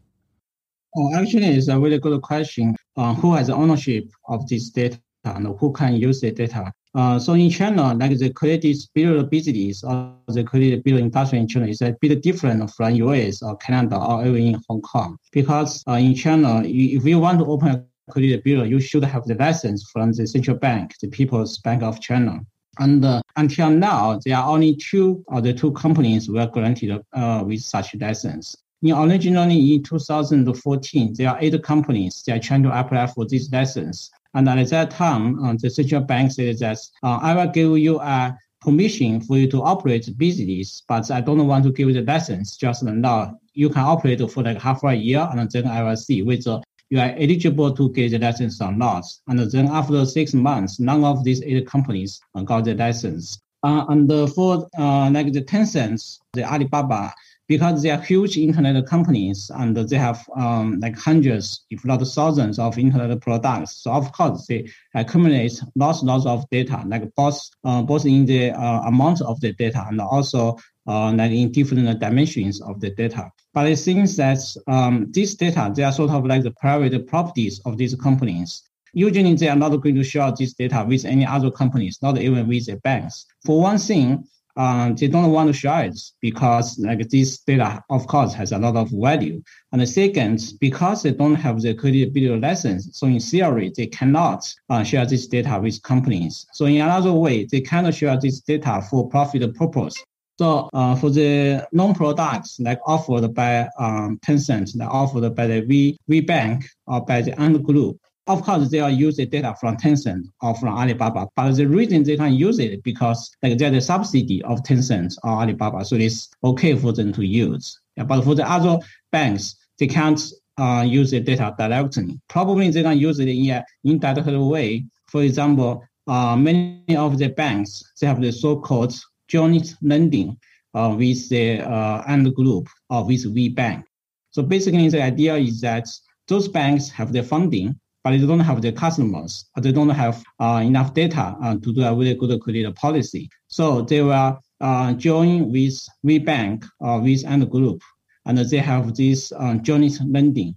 Oh, 0.96 1.16
actually, 1.16 1.48
it's 1.48 1.70
a 1.70 1.80
really 1.80 2.00
good 2.00 2.22
question. 2.22 2.76
Uh, 2.98 3.14
who 3.14 3.34
has 3.34 3.50
ownership 3.50 4.10
of 4.28 4.48
this 4.48 4.70
data 4.70 5.00
and 5.24 5.48
who 5.60 5.72
can 5.72 5.96
use 5.96 6.20
the 6.20 6.32
data? 6.32 6.72
Uh, 6.94 7.18
so 7.18 7.34
in 7.34 7.50
China, 7.50 7.94
like 7.94 8.18
the 8.18 8.30
credit 8.32 8.76
bureau 8.94 9.24
business 9.24 9.84
or 9.84 10.14
the 10.28 10.44
credit 10.44 10.84
bureau 10.84 11.00
industry 11.00 11.40
in 11.40 11.48
China 11.48 11.68
is 11.68 11.82
a 11.82 11.96
bit 12.02 12.22
different 12.22 12.70
from 12.72 12.96
US 12.96 13.42
or 13.42 13.56
Canada 13.58 13.98
or 13.98 14.26
even 14.26 14.56
in 14.56 14.62
Hong 14.68 14.82
Kong. 14.82 15.18
Because 15.32 15.84
uh, 15.88 15.94
in 15.94 16.16
China, 16.16 16.62
if 16.66 17.06
you 17.06 17.20
want 17.20 17.40
to 17.40 17.46
open 17.46 17.70
a 17.70 18.12
credit 18.12 18.44
bureau, 18.44 18.64
you 18.64 18.82
should 18.82 19.06
have 19.06 19.24
the 19.26 19.36
license 19.36 19.90
from 19.92 20.12
the 20.12 20.28
central 20.28 20.58
bank, 20.58 20.96
the 21.02 21.08
People's 21.08 21.60
Bank 21.60 21.82
of 21.82 22.02
China. 22.02 22.42
And 22.80 23.06
uh, 23.06 23.22
until 23.36 23.70
now, 23.70 24.20
there 24.26 24.38
are 24.38 24.50
only 24.50 24.76
two 24.76 25.24
of 25.30 25.44
the 25.44 25.54
two 25.54 25.72
companies 25.74 26.30
were 26.30 26.48
granted 26.48 27.02
uh, 27.14 27.44
with 27.46 27.62
such 27.62 27.96
license. 27.96 28.56
In 28.82 28.94
originally 28.94 29.76
in 29.76 29.84
2014, 29.84 31.14
there 31.16 31.30
are 31.30 31.38
eight 31.40 31.62
companies 31.64 32.24
that 32.26 32.38
are 32.38 32.40
trying 32.40 32.64
to 32.64 32.80
apply 32.80 33.08
for 33.08 33.26
this 33.28 33.52
license. 33.52 34.10
And 34.34 34.48
at 34.48 34.70
that 34.70 34.92
time, 34.92 35.44
uh, 35.44 35.56
the 35.60 35.70
central 35.70 36.02
bank 36.02 36.32
said 36.32 36.60
that 36.60 36.78
uh, 37.04 37.20
I 37.22 37.36
will 37.36 37.52
give 37.52 37.78
you 37.78 38.00
a 38.00 38.38
permission 38.62 39.20
for 39.22 39.38
you 39.38 39.50
to 39.52 39.62
operate 39.62 40.18
business, 40.18 40.84
but 40.88 41.10
I 41.12 41.20
don't 41.22 41.46
want 41.48 41.66
to 41.66 41.72
give 41.72 41.90
you 41.90 41.94
the 41.94 42.04
license 42.04 42.56
just 42.56 42.84
now. 42.84 43.38
You 43.54 43.70
can 43.70 43.84
operate 43.84 44.22
for 44.32 44.44
like 44.44 44.62
half 44.62 44.84
a 44.84 44.94
year, 44.94 45.28
and 45.32 45.50
then 45.52 45.68
I 45.68 45.84
will 45.84 45.98
see 45.98 46.22
whether 46.22 46.62
you 46.90 47.00
are 47.00 47.14
eligible 47.18 47.74
to 47.74 47.90
get 47.92 48.12
the 48.12 48.20
license 48.20 48.62
or 48.62 48.72
not. 48.72 49.04
And 49.28 49.40
then 49.40 49.68
after 49.68 50.06
six 50.06 50.34
months, 50.34 50.80
none 50.80 51.04
of 51.04 51.24
these 51.24 51.42
eight 51.44 51.68
companies 51.68 52.22
got 52.46 52.66
the 52.66 52.76
license. 52.76 53.40
Uh, 53.64 53.86
and 53.90 54.10
for 54.34 54.68
uh, 54.78 55.10
like 55.12 55.32
the 55.34 55.42
Tencent, 55.42 56.20
the 56.34 56.44
Alibaba, 56.44 57.14
because 57.52 57.82
they 57.84 57.90
are 57.90 58.00
huge 58.00 58.38
internet 58.38 58.88
companies 58.88 59.52
and 59.56 59.76
they 59.76 59.98
have 59.98 60.26
um, 60.38 60.80
like 60.80 60.98
hundreds, 60.98 61.66
if 61.70 61.84
not 61.84 62.02
thousands 62.08 62.58
of 62.58 62.78
internet 62.78 63.20
products. 63.20 63.84
So 63.84 63.92
of 63.92 64.10
course 64.14 64.48
they 64.48 64.72
accumulate 64.96 65.62
lots, 65.76 66.02
lots 66.02 66.26
of 66.26 66.50
data, 66.50 66.82
like 66.88 67.14
both, 67.14 67.38
uh, 67.66 67.82
both 67.82 68.06
in 68.06 68.26
the 68.26 68.52
uh, 68.52 68.84
amount 68.84 69.20
of 69.20 69.42
the 69.42 69.52
data 69.52 69.84
and 69.86 70.00
also 70.00 70.58
uh, 70.88 71.12
like 71.12 71.34
in 71.34 71.52
different 71.52 72.00
dimensions 72.00 72.62
of 72.62 72.80
the 72.80 72.92
data. 72.92 73.30
But 73.54 73.68
it 73.68 73.80
seems 73.80 74.16
that 74.16 74.40
um, 74.68 75.08
this 75.10 75.36
data, 75.36 75.74
they 75.76 75.84
are 75.84 75.92
sort 75.92 76.12
of 76.12 76.26
like 76.26 76.44
the 76.44 76.52
private 76.52 77.06
properties 77.06 77.60
of 77.66 77.78
these 77.78 77.96
companies. 77.96 78.64
Usually 78.94 79.34
they 79.36 79.50
are 79.50 79.58
not 79.58 79.76
going 79.76 79.96
to 79.96 80.06
share 80.06 80.32
this 80.32 80.54
data 80.54 80.86
with 80.88 81.04
any 81.04 81.26
other 81.26 81.52
companies, 81.52 82.00
not 82.02 82.18
even 82.18 82.48
with 82.48 82.68
the 82.68 82.78
banks. 82.78 83.26
For 83.46 83.60
one 83.60 83.78
thing, 83.78 84.24
um, 84.58 84.96
they 84.96 85.08
don't 85.08 85.32
want 85.32 85.48
to 85.48 85.54
share 85.54 85.86
it 85.86 86.00
because 86.22 86.78
like 86.80 87.08
this 87.10 87.40
data, 87.40 87.84
of 87.90 88.08
course, 88.08 88.34
has 88.34 88.52
a 88.52 88.58
lot 88.58 88.76
of 88.76 88.90
value. 88.92 89.42
And 89.72 89.82
the 89.82 89.88
second, 89.88 90.42
because 90.60 91.04
they 91.04 91.12
don't 91.12 91.36
have 91.36 91.62
the 91.62 91.74
credibility 91.74 92.40
license, 92.40 92.90
so 92.94 93.08
in 93.08 93.20
theory, 93.20 93.72
they 93.76 93.88
cannot 93.88 94.54
uh, 94.70 94.84
share 94.84 95.06
this 95.06 95.28
data 95.28 95.60
with 95.62 95.82
companies. 95.84 96.46
So 96.54 96.66
in 96.66 96.82
another 96.82 97.14
way, 97.14 97.46
they 97.46 97.62
cannot 97.62 97.96
share 97.96 98.20
this 98.20 98.42
data 98.42 98.82
for 98.90 99.10
profit 99.10 99.56
purpose. 99.56 99.96
So 100.42 100.70
uh, 100.74 100.96
for 100.96 101.12
the 101.12 101.68
non-products 101.72 102.60
like 102.60 102.80
offered 102.88 103.32
by 103.34 103.70
um, 103.78 104.20
Tencent, 104.26 104.76
like 104.76 104.90
offered 104.90 105.36
by 105.36 105.46
the 105.46 105.62
V, 105.62 105.98
v 106.08 106.22
WeBank 106.22 106.66
or 106.88 107.06
by 107.06 107.22
the 107.22 107.40
Ant 107.40 107.62
Group, 107.62 108.00
of 108.32 108.44
course, 108.44 108.70
they 108.70 108.80
are 108.80 108.90
using 108.90 109.30
data 109.30 109.56
from 109.60 109.78
Tencent 109.78 110.28
or 110.42 110.56
from 110.56 110.70
Alibaba, 110.70 111.28
but 111.36 111.52
the 111.52 111.68
reason 111.68 112.04
they 112.04 112.18
can 112.18 112.34
use 112.34 112.60
it 112.60 112.84
because 112.84 113.36
like 113.44 113.58
they're 113.58 113.72
the 113.72 113.82
subsidy 113.82 114.42
of 114.44 114.64
Tencent 114.64 115.16
or 115.24 115.32
Alibaba, 115.32 115.84
so 115.84 115.96
it's 115.96 116.30
okay 116.44 116.76
for 116.76 116.94
them 116.94 117.12
to 117.14 117.24
use. 117.24 117.80
Yeah, 117.98 118.04
but 118.04 118.24
for 118.24 118.34
the 118.34 118.50
other 118.50 118.80
banks, 119.12 119.56
they 119.80 119.88
can't 119.88 120.22
uh, 120.58 120.86
use 120.88 121.12
the 121.12 121.20
data 121.20 121.54
directly. 121.58 122.20
Probably 122.30 122.70
they 122.70 122.84
can 122.84 122.98
use 122.98 123.20
it 123.20 123.28
in 123.28 123.50
an 123.52 123.64
indirect 123.84 124.28
way. 124.28 124.86
For 125.08 125.24
example, 125.24 125.84
uh, 126.08 126.36
many 126.36 126.96
of 126.96 127.18
the 127.18 127.30
banks 127.30 127.84
they 128.00 128.08
have 128.08 128.22
the 128.22 128.32
so-called 128.32 128.94
joint 129.28 129.76
lending 129.82 130.38
uh, 130.74 130.96
with 130.98 131.28
the 131.30 131.62
uh, 131.62 132.04
Ant 132.08 132.34
Group 132.34 132.70
or 132.90 133.06
with 133.06 133.26
WeBank. 133.26 133.84
So 134.32 134.42
basically, 134.42 134.88
the 134.90 135.02
idea 135.02 135.36
is 135.36 135.60
that 135.62 135.88
those 136.28 136.48
banks 136.48 136.90
have 136.90 137.12
the 137.12 137.24
funding 137.24 137.80
but 138.04 138.12
they 138.12 138.20
don't 138.20 138.40
have 138.40 138.62
the 138.62 138.72
customers, 138.72 139.46
or 139.56 139.62
they 139.62 139.72
don't 139.72 139.90
have 139.90 140.24
uh, 140.40 140.62
enough 140.64 140.94
data 140.94 141.36
uh, 141.42 141.56
to 141.56 141.74
do 141.74 141.84
a 141.84 141.96
really 141.96 142.16
good 142.16 142.40
credit 142.42 142.76
policy. 142.76 143.30
So 143.48 143.82
they 143.82 144.02
will 144.02 144.40
uh, 144.60 144.94
join 144.94 145.52
with 145.52 145.80
WeBank 146.06 146.66
or 146.80 147.02
with 147.02 147.26
Ant 147.26 147.50
Group, 147.50 147.82
and 148.26 148.38
they 148.38 148.58
have 148.58 148.96
this 148.96 149.32
uh, 149.32 149.56
joint 149.56 150.00
lending. 150.06 150.56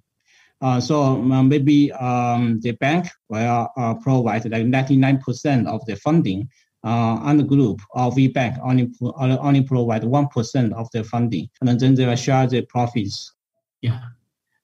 Uh, 0.60 0.80
so 0.80 1.02
um, 1.02 1.48
maybe 1.48 1.92
um, 1.92 2.58
the 2.60 2.72
bank 2.72 3.08
will 3.28 3.68
uh, 3.76 3.94
provide 3.94 4.50
like 4.50 4.64
99% 4.64 5.66
of 5.66 5.84
the 5.86 5.96
funding, 5.96 6.48
uh, 6.84 7.18
and 7.24 7.40
the 7.40 7.44
group 7.44 7.80
or 7.90 8.10
WeBank 8.10 8.58
only 8.62 8.90
only 9.00 9.62
provide 9.62 10.02
1% 10.02 10.72
of 10.72 10.88
the 10.92 11.04
funding, 11.04 11.48
and 11.60 11.80
then 11.80 11.94
they 11.94 12.06
will 12.06 12.16
share 12.16 12.46
the 12.46 12.62
profits. 12.62 13.32
Yeah, 13.80 14.00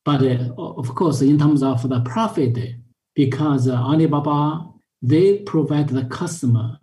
but 0.04 0.22
uh, 0.22 0.52
of 0.56 0.94
course, 0.94 1.20
in 1.22 1.38
terms 1.38 1.62
of 1.62 1.88
the 1.88 2.00
profit, 2.00 2.58
because 3.14 3.68
uh, 3.68 3.74
Alibaba 3.74 4.66
they 5.02 5.38
provide 5.38 5.88
the 5.88 6.04
customer, 6.04 6.78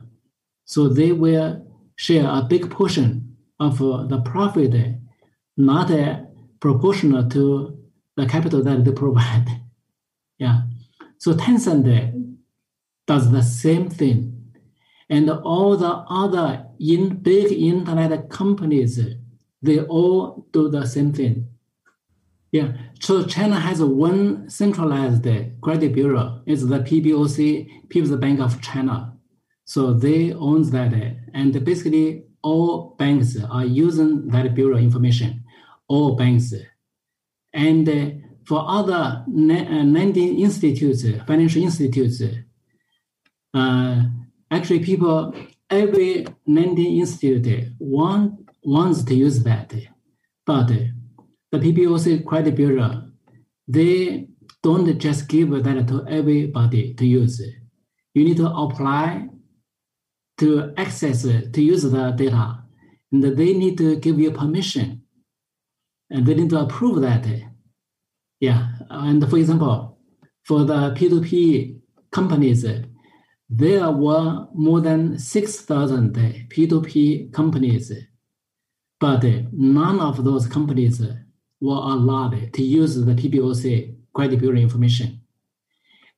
so 0.65 0.87
they 0.87 1.11
will 1.11 1.65
share 1.95 2.27
a 2.27 2.43
big 2.43 2.69
portion 2.71 3.37
of 3.59 3.81
uh, 3.81 4.03
the 4.03 4.21
profit, 4.21 4.73
not 5.55 5.91
uh, 5.91 6.21
proportional 6.59 7.27
to 7.29 7.77
the 8.15 8.25
capital 8.25 8.63
that 8.63 8.83
they 8.83 8.91
provide. 8.91 9.61
yeah. 10.37 10.61
So 11.19 11.33
Tencent 11.33 12.37
does 13.07 13.31
the 13.31 13.41
same 13.41 13.89
thing. 13.89 14.33
And 15.09 15.29
all 15.29 15.77
the 15.77 16.03
other 16.09 16.65
in 16.79 17.17
big 17.21 17.51
internet 17.51 18.29
companies, 18.29 18.99
they 19.61 19.79
all 19.79 20.45
do 20.51 20.69
the 20.69 20.85
same 20.85 21.13
thing. 21.13 21.47
Yeah. 22.57 22.71
So 22.99 23.23
China 23.23 23.59
has 23.59 23.83
one 23.83 24.49
centralized 24.49 25.27
credit 25.61 25.93
bureau. 25.93 26.41
It's 26.47 26.65
the 26.65 26.79
PBOC, 26.79 27.89
People's 27.89 28.15
Bank 28.19 28.39
of 28.39 28.61
China. 28.61 29.13
So 29.65 29.93
they 29.93 30.33
own 30.33 30.63
that. 30.71 30.93
And 31.35 31.63
basically 31.63 32.23
all 32.41 32.95
banks 32.97 33.37
are 33.57 33.65
using 33.65 34.29
that 34.29 34.55
bureau 34.55 34.77
information. 34.77 35.43
All 35.87 36.15
banks 36.15 36.51
and 37.53 37.89
uh, 37.89 38.09
for 38.45 38.63
other 38.67 39.23
uh, 39.25 39.83
lending 39.97 40.39
institutes, 40.39 41.03
financial 41.25 41.63
institutes, 41.63 42.21
uh, 43.53 44.03
actually 44.51 44.79
people, 44.79 45.33
every 45.69 46.25
lending 46.45 46.97
institute 46.97 47.73
want, 47.79 48.47
wants 48.63 49.03
to 49.03 49.15
use 49.15 49.43
that. 49.43 49.73
But 50.45 50.71
the 51.59 51.73
PBOC 51.73 52.25
credit 52.25 52.55
bureau, 52.55 53.03
they 53.67 54.27
don't 54.63 54.99
just 54.99 55.27
give 55.27 55.51
that 55.63 55.87
to 55.87 56.05
everybody 56.07 56.93
to 56.93 57.05
use. 57.05 57.41
You 58.13 58.23
need 58.23 58.37
to 58.37 58.49
apply 58.49 59.29
to 60.39 60.73
access 60.77 61.23
to 61.23 61.61
use 61.61 61.83
the 61.83 62.11
data, 62.11 62.63
and 63.11 63.23
they 63.23 63.53
need 63.53 63.77
to 63.77 63.95
give 63.97 64.19
you 64.19 64.31
permission. 64.31 65.03
And 66.09 66.25
they 66.25 66.35
need 66.35 66.49
to 66.51 66.59
approve 66.61 67.01
that. 67.01 67.25
Yeah, 68.39 68.69
and 68.89 69.27
for 69.29 69.37
example, 69.37 69.99
for 70.43 70.63
the 70.63 70.91
P2P 70.91 71.79
companies, 72.11 72.65
there 73.49 73.91
were 73.91 74.47
more 74.53 74.81
than 74.81 75.17
6,000 75.17 76.13
P2P 76.49 77.33
companies, 77.33 77.91
but 78.99 79.23
none 79.51 79.99
of 79.99 80.23
those 80.23 80.47
companies 80.47 81.01
were 81.59 81.75
allowed 81.75 82.53
to 82.53 82.63
use 82.63 82.95
the 82.95 83.13
PBOC 83.13 83.95
credit 84.13 84.39
bureau 84.39 84.57
information. 84.57 85.21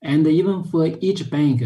And 0.01 0.25
even 0.27 0.63
for 0.63 0.85
each 0.99 1.29
bank, 1.29 1.63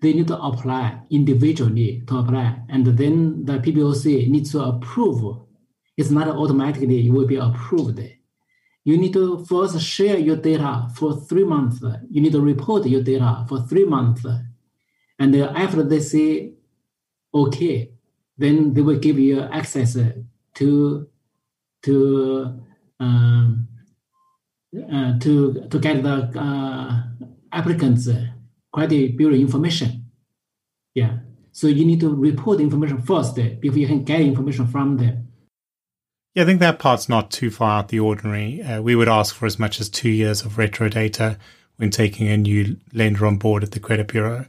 they 0.00 0.12
need 0.12 0.28
to 0.28 0.38
apply 0.38 1.00
individually 1.10 2.02
to 2.08 2.18
apply, 2.18 2.58
and 2.68 2.84
then 2.86 3.44
the 3.44 3.58
PBOC 3.58 4.28
needs 4.28 4.50
to 4.52 4.60
approve 4.60 5.42
it's 5.96 6.10
not 6.10 6.28
automatically 6.28 7.06
it 7.06 7.10
will 7.10 7.26
be 7.26 7.36
approved. 7.36 8.00
You 8.84 8.96
need 8.96 9.12
to 9.12 9.44
first 9.44 9.80
share 9.80 10.18
your 10.18 10.36
data 10.36 10.88
for 10.96 11.14
three 11.14 11.44
months. 11.44 11.80
You 12.10 12.20
need 12.20 12.32
to 12.32 12.40
report 12.40 12.86
your 12.86 13.02
data 13.02 13.44
for 13.48 13.60
three 13.60 13.84
months. 13.84 14.26
And 15.18 15.36
after 15.36 15.82
they 15.82 16.00
say, 16.00 16.54
okay, 17.32 17.92
then 18.36 18.74
they 18.74 18.80
will 18.80 18.98
give 18.98 19.18
you 19.18 19.42
access 19.42 19.96
to 20.54 21.08
to 21.82 22.60
um, 23.00 23.68
uh, 24.74 25.18
to 25.18 25.66
to 25.68 25.78
get 25.78 26.02
the 26.02 26.30
uh, 26.38 27.02
applicants 27.52 28.08
credit 28.72 29.16
bureau 29.16 29.34
information. 29.34 30.10
Yeah. 30.94 31.18
So 31.52 31.66
you 31.66 31.84
need 31.84 32.00
to 32.00 32.14
report 32.14 32.60
information 32.60 33.02
first 33.02 33.36
before 33.36 33.78
you 33.78 33.86
can 33.86 34.04
get 34.04 34.20
information 34.22 34.66
from 34.66 34.96
them. 34.96 35.28
Yeah, 36.34 36.44
I 36.44 36.46
think 36.46 36.60
that 36.60 36.78
part's 36.78 37.10
not 37.10 37.30
too 37.30 37.50
far 37.50 37.80
out 37.80 37.88
the 37.88 38.00
ordinary. 38.00 38.62
Uh, 38.62 38.80
we 38.80 38.96
would 38.96 39.08
ask 39.08 39.34
for 39.34 39.44
as 39.44 39.58
much 39.58 39.80
as 39.80 39.90
two 39.90 40.08
years 40.08 40.42
of 40.42 40.56
retro 40.56 40.88
data 40.88 41.38
when 41.76 41.90
taking 41.90 42.28
a 42.28 42.38
new 42.38 42.78
lender 42.94 43.26
on 43.26 43.36
board 43.36 43.62
at 43.62 43.72
the 43.72 43.80
credit 43.80 44.08
bureau. 44.08 44.46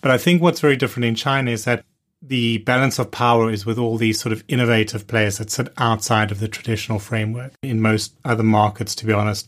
But 0.00 0.12
I 0.12 0.18
think 0.18 0.40
what's 0.40 0.60
very 0.60 0.76
different 0.76 1.06
in 1.06 1.16
China 1.16 1.50
is 1.50 1.64
that 1.64 1.84
the 2.26 2.58
balance 2.58 2.98
of 2.98 3.10
power 3.10 3.50
is 3.50 3.66
with 3.66 3.78
all 3.78 3.98
these 3.98 4.18
sort 4.18 4.32
of 4.32 4.42
innovative 4.48 5.06
players 5.06 5.38
that 5.38 5.50
sit 5.50 5.68
outside 5.76 6.30
of 6.30 6.40
the 6.40 6.48
traditional 6.48 6.98
framework. 6.98 7.52
In 7.62 7.82
most 7.82 8.14
other 8.24 8.42
markets, 8.42 8.94
to 8.96 9.06
be 9.06 9.12
honest, 9.12 9.46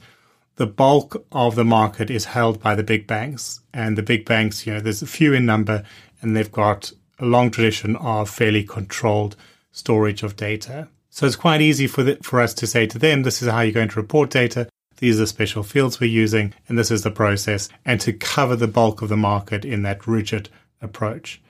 the 0.56 0.66
bulk 0.66 1.24
of 1.32 1.54
the 1.54 1.64
market 1.64 2.10
is 2.10 2.26
held 2.26 2.60
by 2.60 2.74
the 2.74 2.82
big 2.82 3.06
banks. 3.06 3.60
And 3.72 3.96
the 3.96 4.02
big 4.02 4.26
banks, 4.26 4.66
you 4.66 4.74
know, 4.74 4.80
there's 4.80 5.02
a 5.02 5.06
few 5.06 5.32
in 5.32 5.46
number, 5.46 5.84
and 6.20 6.36
they've 6.36 6.52
got 6.52 6.92
a 7.18 7.24
long 7.24 7.50
tradition 7.50 7.96
of 7.96 8.28
fairly 8.28 8.62
controlled 8.62 9.36
storage 9.72 10.22
of 10.22 10.36
data. 10.36 10.88
So 11.08 11.26
it's 11.26 11.36
quite 11.36 11.62
easy 11.62 11.86
for 11.86 12.02
the, 12.02 12.16
for 12.16 12.40
us 12.40 12.52
to 12.54 12.66
say 12.66 12.86
to 12.88 12.98
them, 12.98 13.22
this 13.22 13.40
is 13.40 13.48
how 13.48 13.60
you're 13.60 13.72
going 13.72 13.88
to 13.88 14.00
report 14.00 14.28
data. 14.28 14.68
These 14.98 15.16
are 15.16 15.20
the 15.20 15.26
special 15.26 15.62
fields 15.62 15.98
we're 15.98 16.10
using, 16.10 16.52
and 16.68 16.78
this 16.78 16.90
is 16.90 17.02
the 17.02 17.10
process, 17.10 17.70
and 17.86 18.00
to 18.02 18.12
cover 18.12 18.56
the 18.56 18.68
bulk 18.68 19.00
of 19.00 19.08
the 19.08 19.16
market 19.16 19.64
in 19.64 19.82
that 19.82 20.06
rigid 20.06 20.50
approach. 20.82 21.40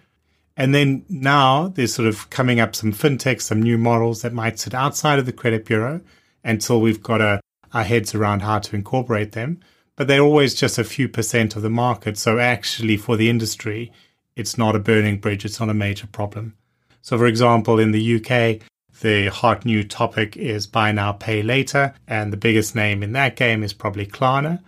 And 0.57 0.75
then 0.75 1.05
now 1.09 1.69
there's 1.69 1.95
sort 1.95 2.09
of 2.09 2.31
coming 2.31 2.61
up 2.61 2.75
some 2.75 2.92
fintechs, 2.92 3.42
some 3.42 3.62
new 3.62 3.77
models 3.77 4.23
that 4.23 4.33
might 4.33 4.59
sit 4.59 4.75
outside 4.75 5.19
of 5.19 5.27
the 5.27 5.33
credit 5.33 5.64
bureau 5.66 6.01
until 6.42 6.81
we've 6.81 7.03
got 7.03 7.21
a, 7.21 7.40
our 7.75 7.83
heads 7.85 8.14
around 8.14 8.40
how 8.40 8.59
to 8.61 8.77
incorporate 8.77 9.33
them. 9.33 9.61
But 9.97 10.09
they're 10.09 10.23
always 10.23 10.55
just 10.55 10.79
a 10.79 10.85
few 10.85 11.09
percent 11.09 11.57
of 11.57 11.62
the 11.62 11.71
market. 11.71 12.16
So 12.16 12.38
actually, 12.38 12.97
for 12.97 13.16
the 13.16 13.29
industry, 13.29 13.92
it's 14.35 14.57
not 14.57 14.77
a 14.77 14.81
burning 14.81 15.19
bridge. 15.19 15.45
It's 15.45 15.61
not 15.61 15.71
a 15.71 15.75
major 15.75 16.07
problem. 16.07 16.55
So, 17.03 17.16
for 17.16 17.27
example, 17.27 17.79
in 17.79 17.92
the 17.92 18.16
UK, 18.16 18.62
the 19.01 19.29
hot 19.29 19.64
new 19.64 19.85
topic 19.85 20.37
is 20.37 20.66
buy 20.66 20.92
now, 20.92 21.12
pay 21.12 21.42
later, 21.42 21.95
and 22.07 22.33
the 22.33 22.37
biggest 22.37 22.75
name 22.75 23.03
in 23.03 23.12
that 23.12 23.37
game 23.37 23.62
is 23.62 23.73
probably 23.73 24.07
Klarna. 24.07 24.62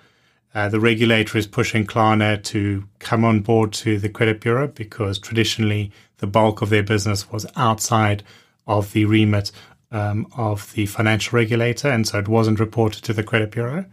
Uh, 0.55 0.69
the 0.69 0.81
regulator 0.81 1.37
is 1.37 1.47
pushing 1.47 1.87
Klarna 1.87 2.43
to 2.45 2.85
come 2.99 3.25
on 3.25 3.41
board 3.41 3.73
to 3.75 3.99
the 3.99 4.09
credit 4.09 4.41
bureau 4.41 4.67
because 4.67 5.19
traditionally 5.19 5.93
the 6.19 6.27
bulk 6.27 6.63
of 6.63 6.71
their 6.71 6.83
business 6.83 7.31
was 7.31 7.47
outside 7.57 8.23
of 8.67 8.93
the 8.93 9.05
remit 9.05 9.53
um, 9.91 10.27
of 10.37 10.73
the 10.73 10.87
financial 10.87 11.37
regulator, 11.37 11.89
and 11.89 12.07
so 12.07 12.19
it 12.19 12.29
wasn't 12.29 12.61
reported 12.61 13.03
to 13.05 13.13
the 13.13 13.23
credit 13.23 13.51
bureau. 13.51 13.85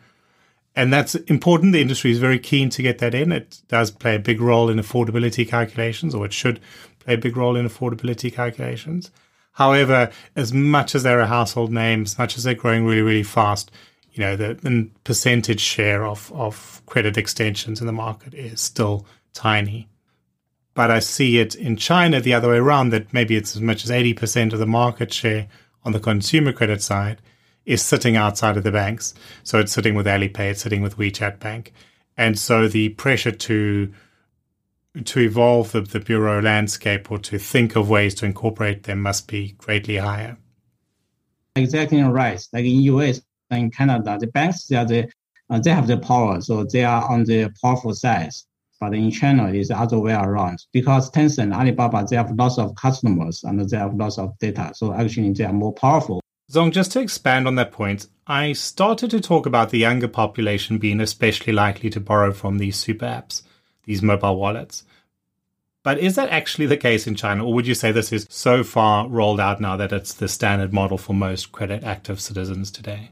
And 0.76 0.92
that's 0.92 1.16
important. 1.16 1.72
The 1.72 1.82
industry 1.82 2.12
is 2.12 2.20
very 2.20 2.40
keen 2.40 2.70
to 2.72 2.82
get 2.82 3.00
that 3.00 3.16
in. 3.16 3.32
It 3.32 3.62
does 3.70 3.92
play 3.92 4.16
a 4.16 4.20
big 4.20 4.42
role 4.42 4.70
in 4.70 4.78
affordability 4.78 5.48
calculations, 5.48 6.14
or 6.14 6.26
it 6.26 6.34
should 6.34 6.60
play 7.00 7.14
a 7.14 7.18
big 7.18 7.38
role 7.38 7.56
in 7.56 7.66
affordability 7.66 8.34
calculations. 8.34 9.10
However, 9.54 10.12
as 10.36 10.52
much 10.52 10.96
as 10.96 11.04
they're 11.04 11.22
a 11.22 11.28
household 11.28 11.72
name, 11.72 12.02
as 12.02 12.18
much 12.18 12.38
as 12.38 12.44
they're 12.44 12.56
growing 12.56 12.86
really, 12.86 13.02
really 13.02 13.24
fast, 13.24 13.72
you 14.16 14.24
know, 14.24 14.36
the, 14.38 14.54
the 14.54 14.90
percentage 15.04 15.60
share 15.60 16.06
of, 16.06 16.32
of 16.34 16.82
credit 16.86 17.18
extensions 17.18 17.82
in 17.82 17.88
the 17.88 17.94
market 17.94 18.34
is 18.34 18.62
still 18.62 19.06
tiny. 19.34 19.90
But 20.74 20.90
I 20.90 21.00
see 21.00 21.38
it 21.40 21.54
in 21.54 21.76
China 21.76 22.22
the 22.22 22.34
other 22.34 22.50
way 22.50 22.58
around 22.58 22.90
that 22.90 23.14
maybe 23.14 23.36
it's 23.36 23.56
as 23.58 23.62
much 23.62 23.84
as 23.84 23.92
80% 23.92 24.54
of 24.54 24.60
the 24.60 24.66
market 24.66 25.14
share 25.14 25.48
on 25.84 25.92
the 25.92 26.00
consumer 26.00 26.54
credit 26.54 26.82
side 26.82 27.22
is 27.66 27.82
sitting 27.82 28.16
outside 28.16 28.56
of 28.56 28.64
the 28.64 28.72
banks. 28.72 29.14
So 29.44 29.60
it's 29.60 29.74
sitting 29.74 29.96
with 29.96 30.06
Alipay, 30.06 30.52
it's 30.52 30.62
sitting 30.62 30.82
with 30.82 30.98
WeChat 30.98 31.40
Bank. 31.40 31.74
And 32.16 32.40
so 32.40 32.68
the 32.68 32.90
pressure 32.90 33.32
to 33.32 33.94
to 35.04 35.20
evolve 35.20 35.74
the, 35.74 35.82
the 35.82 36.00
bureau 36.00 36.42
landscape 36.42 37.12
or 37.12 37.18
to 37.18 37.38
think 37.38 37.76
of 37.76 37.90
ways 37.90 38.16
to 38.16 38.26
incorporate 38.26 38.84
them 38.84 39.02
must 39.02 39.28
be 39.28 39.52
greatly 39.58 39.98
higher. 39.98 40.38
Exactly 41.58 42.02
right. 42.02 42.42
Like 42.54 42.64
in 42.64 42.80
US 42.84 43.20
in 43.52 43.72
Canada, 43.72 44.18
the 44.20 44.28
banks 44.28 44.68
they 44.68 44.76
are 44.76 44.86
the 44.86 45.10
uh, 45.50 45.60
they 45.60 45.72
have 45.72 45.88
the 45.88 45.98
power, 45.98 46.42
so 46.42 46.64
they 46.64 46.84
are 46.84 47.10
on 47.10 47.24
the 47.24 47.52
powerful 47.62 47.94
side. 47.94 48.32
But 48.80 48.94
in 48.94 49.12
China, 49.12 49.52
it's 49.54 49.70
the 49.70 49.80
other 49.80 50.00
way 50.00 50.14
around 50.14 50.60
because 50.74 51.10
Tencent, 51.12 51.54
Alibaba, 51.56 52.06
they 52.10 52.18
have 52.18 52.32
lots 52.32 52.58
of 52.58 52.76
customers 52.76 53.44
and 53.44 53.60
they 53.70 53.78
have 53.78 53.94
lots 53.94 54.18
of 54.18 54.38
data. 54.40 54.72
So 54.76 54.94
actually, 54.94 55.32
they 55.32 55.46
are 55.46 55.54
more 55.54 55.74
powerful. 55.74 56.22
Zong, 56.52 56.72
just 56.72 56.92
to 56.92 57.00
expand 57.00 57.48
on 57.48 57.56
that 57.56 57.72
point, 57.72 58.08
I 58.28 58.54
started 58.54 59.10
to 59.12 59.22
talk 59.22 59.46
about 59.46 59.70
the 59.70 59.80
younger 59.80 60.08
population 60.08 60.78
being 60.78 61.00
especially 61.00 61.54
likely 61.54 61.90
to 61.92 62.00
borrow 62.00 62.34
from 62.34 62.58
these 62.58 62.76
super 62.76 63.06
apps 63.06 63.44
these 63.86 64.02
mobile 64.02 64.36
wallets. 64.36 64.84
But 65.84 66.00
is 66.00 66.16
that 66.16 66.30
actually 66.30 66.66
the 66.66 66.78
case 66.78 67.06
in 67.06 67.16
China, 67.16 67.46
or 67.46 67.54
would 67.54 67.68
you 67.68 67.76
say 67.76 67.92
this 67.92 68.12
is 68.12 68.26
so 68.30 68.64
far 68.64 69.08
rolled 69.08 69.40
out 69.40 69.62
now 69.62 69.78
that 69.78 69.94
it's 69.94 70.14
the 70.14 70.28
standard 70.28 70.74
model 70.74 70.98
for 70.98 71.14
most 71.14 71.52
credit 71.52 71.84
active 71.84 72.20
citizens 72.20 72.72
today? 72.72 73.12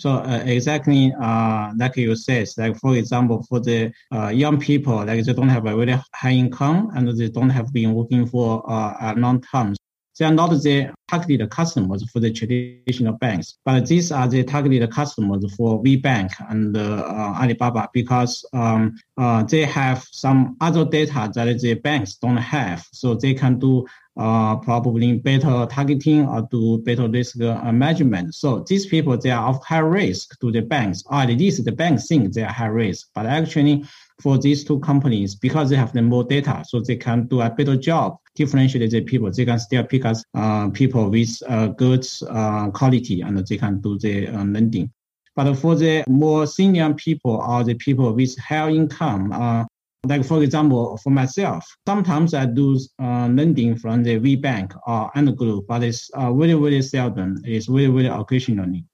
So 0.00 0.12
uh, 0.12 0.42
exactly 0.46 1.12
uh, 1.20 1.72
like 1.76 1.94
you 1.98 2.16
said, 2.16 2.48
like 2.56 2.74
for 2.78 2.96
example, 2.96 3.44
for 3.46 3.60
the 3.60 3.92
uh, 4.10 4.28
young 4.28 4.58
people, 4.58 4.96
like 5.04 5.22
they 5.22 5.34
don't 5.34 5.50
have 5.50 5.66
a 5.66 5.76
very 5.76 5.94
high 6.14 6.30
income 6.30 6.90
and 6.94 7.06
they 7.18 7.28
don't 7.28 7.50
have 7.50 7.70
been 7.70 7.92
working 7.92 8.26
for 8.26 8.64
uh, 8.66 8.94
a 8.98 9.14
long 9.16 9.42
time. 9.42 9.74
They 10.18 10.24
are 10.24 10.32
not 10.32 10.50
the 10.50 10.90
targeted 11.08 11.50
customers 11.50 12.02
for 12.10 12.20
the 12.20 12.32
traditional 12.32 13.12
banks, 13.14 13.58
but 13.62 13.86
these 13.86 14.10
are 14.10 14.26
the 14.26 14.42
targeted 14.44 14.90
customers 14.90 15.44
for 15.54 15.82
WeBank 15.82 16.30
and 16.50 16.76
uh, 16.76 17.34
Alibaba 17.38 17.90
because 17.92 18.44
um, 18.54 18.96
uh, 19.18 19.42
they 19.42 19.66
have 19.66 20.06
some 20.12 20.56
other 20.62 20.86
data 20.86 21.30
that 21.34 21.60
the 21.60 21.74
banks 21.74 22.14
don't 22.14 22.38
have, 22.38 22.86
so 22.92 23.14
they 23.14 23.34
can 23.34 23.58
do 23.58 23.86
uh, 24.20 24.56
probably 24.56 25.14
better 25.14 25.66
targeting 25.70 26.26
or 26.26 26.46
do 26.50 26.78
better 26.78 27.08
risk 27.08 27.40
uh, 27.40 27.72
management. 27.72 28.34
So 28.34 28.64
these 28.68 28.86
people, 28.86 29.16
they 29.16 29.30
are 29.30 29.48
of 29.48 29.64
high 29.64 29.78
risk 29.78 30.38
to 30.40 30.52
the 30.52 30.60
banks, 30.60 31.02
or 31.06 31.22
at 31.22 31.28
least 31.28 31.64
the 31.64 31.72
banks 31.72 32.06
think 32.06 32.34
they 32.34 32.42
are 32.42 32.52
high 32.52 32.66
risk. 32.66 33.08
But 33.14 33.24
actually, 33.26 33.84
for 34.20 34.36
these 34.36 34.62
two 34.62 34.78
companies, 34.80 35.34
because 35.34 35.70
they 35.70 35.76
have 35.76 35.94
the 35.94 36.02
more 36.02 36.24
data, 36.24 36.62
so 36.68 36.80
they 36.80 36.96
can 36.96 37.26
do 37.28 37.40
a 37.40 37.48
better 37.48 37.76
job 37.76 38.18
differentiate 38.34 38.90
the 38.90 39.00
people. 39.00 39.30
They 39.30 39.44
can 39.44 39.58
still 39.58 39.84
pick 39.84 40.04
us 40.04 40.22
uh, 40.34 40.68
people 40.70 41.10
with 41.10 41.42
uh, 41.48 41.68
good 41.68 42.06
uh, 42.28 42.70
quality, 42.70 43.22
and 43.22 43.38
they 43.46 43.56
can 43.56 43.80
do 43.80 43.98
the 43.98 44.28
uh, 44.28 44.44
lending. 44.44 44.92
But 45.34 45.54
for 45.54 45.74
the 45.74 46.04
more 46.08 46.46
senior 46.46 46.92
people 46.94 47.36
or 47.36 47.64
the 47.64 47.74
people 47.74 48.12
with 48.12 48.36
high 48.38 48.70
income, 48.70 49.32
uh, 49.32 49.64
like 50.06 50.24
for 50.24 50.42
example, 50.42 50.96
for 51.02 51.10
myself, 51.10 51.64
sometimes 51.86 52.34
I 52.34 52.46
do 52.46 52.78
uh, 53.02 53.28
lending 53.28 53.76
from 53.76 54.02
the 54.02 54.18
WeBank 54.18 54.74
or 54.86 55.10
Ant 55.14 55.36
Group, 55.36 55.66
but 55.66 55.82
it's 55.82 56.08
uh, 56.10 56.32
very, 56.32 56.54
very 56.54 56.82
seldom. 56.82 57.36
It's 57.44 57.66
very, 57.66 57.86
very 57.88 58.06
occasionally 58.06 58.84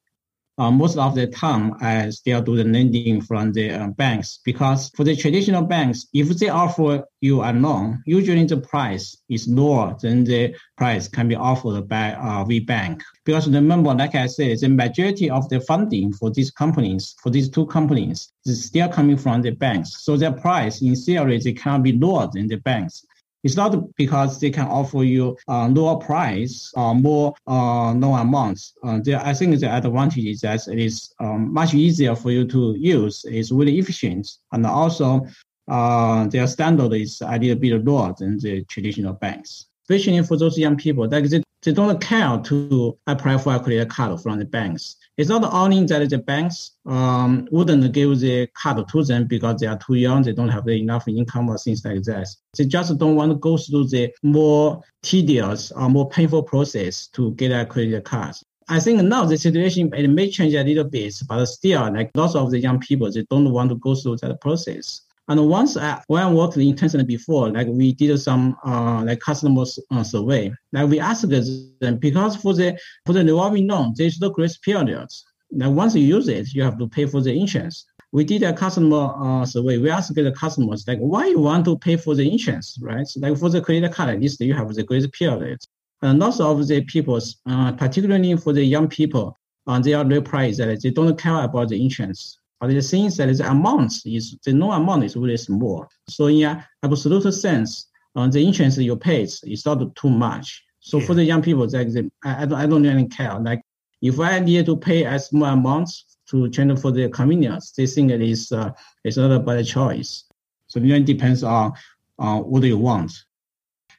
uh, 0.58 0.70
most 0.70 0.96
of 0.96 1.14
the 1.14 1.26
time 1.26 1.74
I 1.80 2.08
still 2.10 2.40
do 2.40 2.56
the 2.56 2.64
lending 2.64 3.20
from 3.20 3.52
the 3.52 3.70
uh, 3.70 3.88
banks 3.88 4.40
because 4.44 4.90
for 4.96 5.04
the 5.04 5.14
traditional 5.14 5.62
banks, 5.62 6.06
if 6.14 6.28
they 6.28 6.48
offer 6.48 7.04
you 7.20 7.42
a 7.42 7.52
loan, 7.52 8.02
usually 8.06 8.44
the 8.44 8.56
price 8.56 9.16
is 9.28 9.46
lower 9.48 9.96
than 10.00 10.24
the 10.24 10.54
price 10.78 11.08
can 11.08 11.28
be 11.28 11.34
offered 11.34 11.88
by 11.88 12.12
uh, 12.12 12.44
bank. 12.66 13.02
Because 13.24 13.48
remember, 13.48 13.92
like 13.94 14.14
I 14.14 14.26
said, 14.26 14.58
the 14.60 14.68
majority 14.68 15.28
of 15.28 15.48
the 15.48 15.60
funding 15.60 16.12
for 16.12 16.30
these 16.30 16.50
companies, 16.50 17.14
for 17.22 17.30
these 17.30 17.50
two 17.50 17.66
companies, 17.66 18.32
is 18.46 18.64
still 18.64 18.88
coming 18.88 19.16
from 19.18 19.42
the 19.42 19.50
banks. 19.50 20.04
So 20.04 20.16
their 20.16 20.32
price, 20.32 20.80
in 20.80 20.94
theory, 20.94 21.38
they 21.38 21.52
can 21.52 21.82
be 21.82 21.92
lower 21.92 22.30
than 22.32 22.46
the 22.46 22.56
banks. 22.56 23.04
It's 23.46 23.54
not 23.54 23.94
because 23.94 24.40
they 24.40 24.50
can 24.50 24.66
offer 24.66 25.04
you 25.04 25.36
uh, 25.46 25.68
lower 25.68 25.98
price 25.98 26.72
or 26.74 26.96
more 26.96 27.32
uh, 27.46 27.94
amounts. 27.94 28.74
Uh, 28.82 28.98
I 29.22 29.34
think 29.34 29.60
the 29.60 29.72
advantage 29.72 30.24
is 30.24 30.40
that 30.40 30.66
it 30.66 30.80
is 30.80 31.14
um, 31.20 31.54
much 31.54 31.72
easier 31.72 32.16
for 32.16 32.32
you 32.32 32.44
to 32.48 32.74
use. 32.76 33.24
It's 33.24 33.52
really 33.52 33.78
efficient, 33.78 34.28
and 34.50 34.66
also 34.66 35.26
uh, 35.68 36.26
their 36.26 36.48
standard 36.48 36.92
is 36.94 37.20
a 37.20 37.38
little 37.38 37.54
bit 37.54 37.84
lower 37.84 38.12
than 38.18 38.36
the 38.40 38.64
traditional 38.64 39.12
banks. 39.12 39.66
Especially 39.84 40.20
for 40.24 40.36
those 40.36 40.58
young 40.58 40.76
people, 40.76 41.06
that 41.06 41.30
they, 41.30 41.40
they 41.66 41.72
don't 41.72 42.00
care 42.00 42.38
to 42.44 42.96
apply 43.08 43.36
for 43.38 43.52
a 43.52 43.58
credit 43.58 43.90
card 43.90 44.20
from 44.20 44.38
the 44.38 44.44
banks. 44.44 44.94
It's 45.16 45.28
not 45.28 45.42
only 45.52 45.84
that 45.86 46.08
the 46.08 46.18
banks 46.18 46.70
um, 46.86 47.48
wouldn't 47.50 47.92
give 47.92 48.20
the 48.20 48.46
card 48.54 48.86
to 48.88 49.02
them 49.02 49.26
because 49.26 49.60
they 49.60 49.66
are 49.66 49.76
too 49.76 49.94
young, 49.94 50.22
they 50.22 50.32
don't 50.32 50.48
have 50.48 50.68
enough 50.68 51.08
income 51.08 51.48
or 51.48 51.58
things 51.58 51.84
like 51.84 52.04
that. 52.04 52.28
They 52.56 52.66
just 52.66 52.96
don't 52.98 53.16
want 53.16 53.32
to 53.32 53.38
go 53.38 53.56
through 53.56 53.88
the 53.88 54.14
more 54.22 54.80
tedious 55.02 55.72
or 55.72 55.88
more 55.88 56.08
painful 56.08 56.44
process 56.44 57.08
to 57.08 57.32
get 57.32 57.50
a 57.50 57.66
credit 57.66 58.04
card. 58.04 58.36
I 58.68 58.78
think 58.78 59.02
now 59.02 59.24
the 59.24 59.36
situation 59.36 59.92
it 59.92 60.08
may 60.08 60.30
change 60.30 60.54
a 60.54 60.62
little 60.62 60.84
bit, 60.84 61.14
but 61.28 61.46
still, 61.46 61.92
like 61.92 62.12
lots 62.14 62.36
of 62.36 62.52
the 62.52 62.60
young 62.60 62.78
people, 62.78 63.10
they 63.10 63.26
don't 63.28 63.52
want 63.52 63.70
to 63.70 63.76
go 63.76 63.96
through 63.96 64.18
that 64.18 64.40
process. 64.40 65.02
And 65.28 65.48
once 65.48 65.76
I, 65.76 66.00
when 66.06 66.22
I 66.22 66.32
worked 66.32 66.56
in 66.56 66.74
Tencent 66.76 67.04
before, 67.06 67.50
like 67.50 67.66
we 67.66 67.92
did 67.92 68.16
some 68.18 68.56
uh, 68.64 69.02
like 69.04 69.18
customer 69.18 69.64
uh, 69.90 70.04
survey, 70.04 70.52
like 70.72 70.88
we 70.88 71.00
asked 71.00 71.28
them 71.28 71.96
because 71.96 72.36
for 72.36 72.54
the 72.54 72.78
for 73.04 73.12
the 73.12 73.24
revolving 73.24 73.66
loan, 73.66 73.92
there's 73.96 74.20
no 74.20 74.30
grace 74.30 74.56
period. 74.58 75.08
Now 75.50 75.70
once 75.70 75.96
you 75.96 76.02
use 76.02 76.28
it, 76.28 76.54
you 76.54 76.62
have 76.62 76.78
to 76.78 76.88
pay 76.88 77.06
for 77.06 77.20
the 77.20 77.36
insurance. 77.36 77.86
We 78.12 78.22
did 78.22 78.44
a 78.44 78.52
customer 78.52 79.14
uh, 79.18 79.44
survey. 79.44 79.78
We 79.78 79.90
asked 79.90 80.14
the 80.14 80.30
customers 80.30 80.86
like 80.86 80.98
why 80.98 81.26
you 81.26 81.40
want 81.40 81.64
to 81.64 81.76
pay 81.76 81.96
for 81.96 82.14
the 82.14 82.30
insurance, 82.30 82.78
right? 82.80 83.06
So 83.06 83.18
like 83.20 83.36
for 83.36 83.50
the 83.50 83.60
credit 83.60 83.92
card, 83.92 84.10
at 84.10 84.20
least 84.20 84.40
you 84.40 84.54
have 84.54 84.72
the 84.72 84.84
grace 84.84 85.08
period. 85.08 85.58
And 86.02 86.20
lots 86.20 86.38
of 86.38 86.68
the 86.68 86.82
people, 86.84 87.18
uh, 87.46 87.72
particularly 87.72 88.36
for 88.36 88.52
the 88.52 88.64
young 88.64 88.86
people, 88.86 89.36
uh, 89.66 89.80
they 89.80 89.94
are 89.94 90.06
replied 90.06 90.54
that 90.56 90.80
they 90.82 90.90
don't 90.90 91.18
care 91.18 91.42
about 91.42 91.70
the 91.70 91.82
insurance 91.82 92.38
but 92.60 92.70
it 92.70 92.82
seems 92.82 93.16
that 93.16 93.34
the 93.36 93.50
amount 93.50 93.92
is 94.06 94.36
the 94.44 94.52
no 94.52 94.72
amount 94.72 95.04
is 95.04 95.16
really 95.16 95.36
small. 95.36 95.86
So 96.08 96.26
in 96.26 96.44
an 96.44 96.64
absolute 96.82 97.32
sense, 97.32 97.88
uh, 98.14 98.28
the 98.28 98.44
insurance 98.44 98.78
you 98.78 98.96
pay 98.96 99.22
is 99.22 99.66
not 99.66 99.94
too 99.94 100.10
much. 100.10 100.64
So 100.80 100.98
yeah. 100.98 101.06
for 101.06 101.14
the 101.14 101.24
young 101.24 101.42
people, 101.42 101.66
that 101.66 102.10
I, 102.24 102.42
I, 102.42 102.46
don't, 102.46 102.58
I 102.58 102.66
don't 102.66 102.82
really 102.82 103.08
care. 103.08 103.38
Like 103.38 103.62
if 104.00 104.18
I 104.20 104.38
need 104.38 104.66
to 104.66 104.76
pay 104.76 105.04
a 105.04 105.18
small 105.18 105.52
amount 105.52 105.90
to 106.30 106.48
change 106.48 106.80
for 106.80 106.92
the 106.92 107.08
convenience, 107.08 107.72
they 107.72 107.86
think 107.86 108.10
it 108.10 108.22
is 108.22 108.52
uh, 108.52 108.70
it's 109.04 109.16
not 109.16 109.32
a 109.32 109.38
better 109.38 109.64
choice. 109.64 110.24
So 110.68 110.80
it 110.80 110.84
really 110.84 111.02
depends 111.04 111.44
on 111.44 111.72
uh, 112.18 112.40
what 112.40 112.62
you 112.62 112.78
want. 112.78 113.12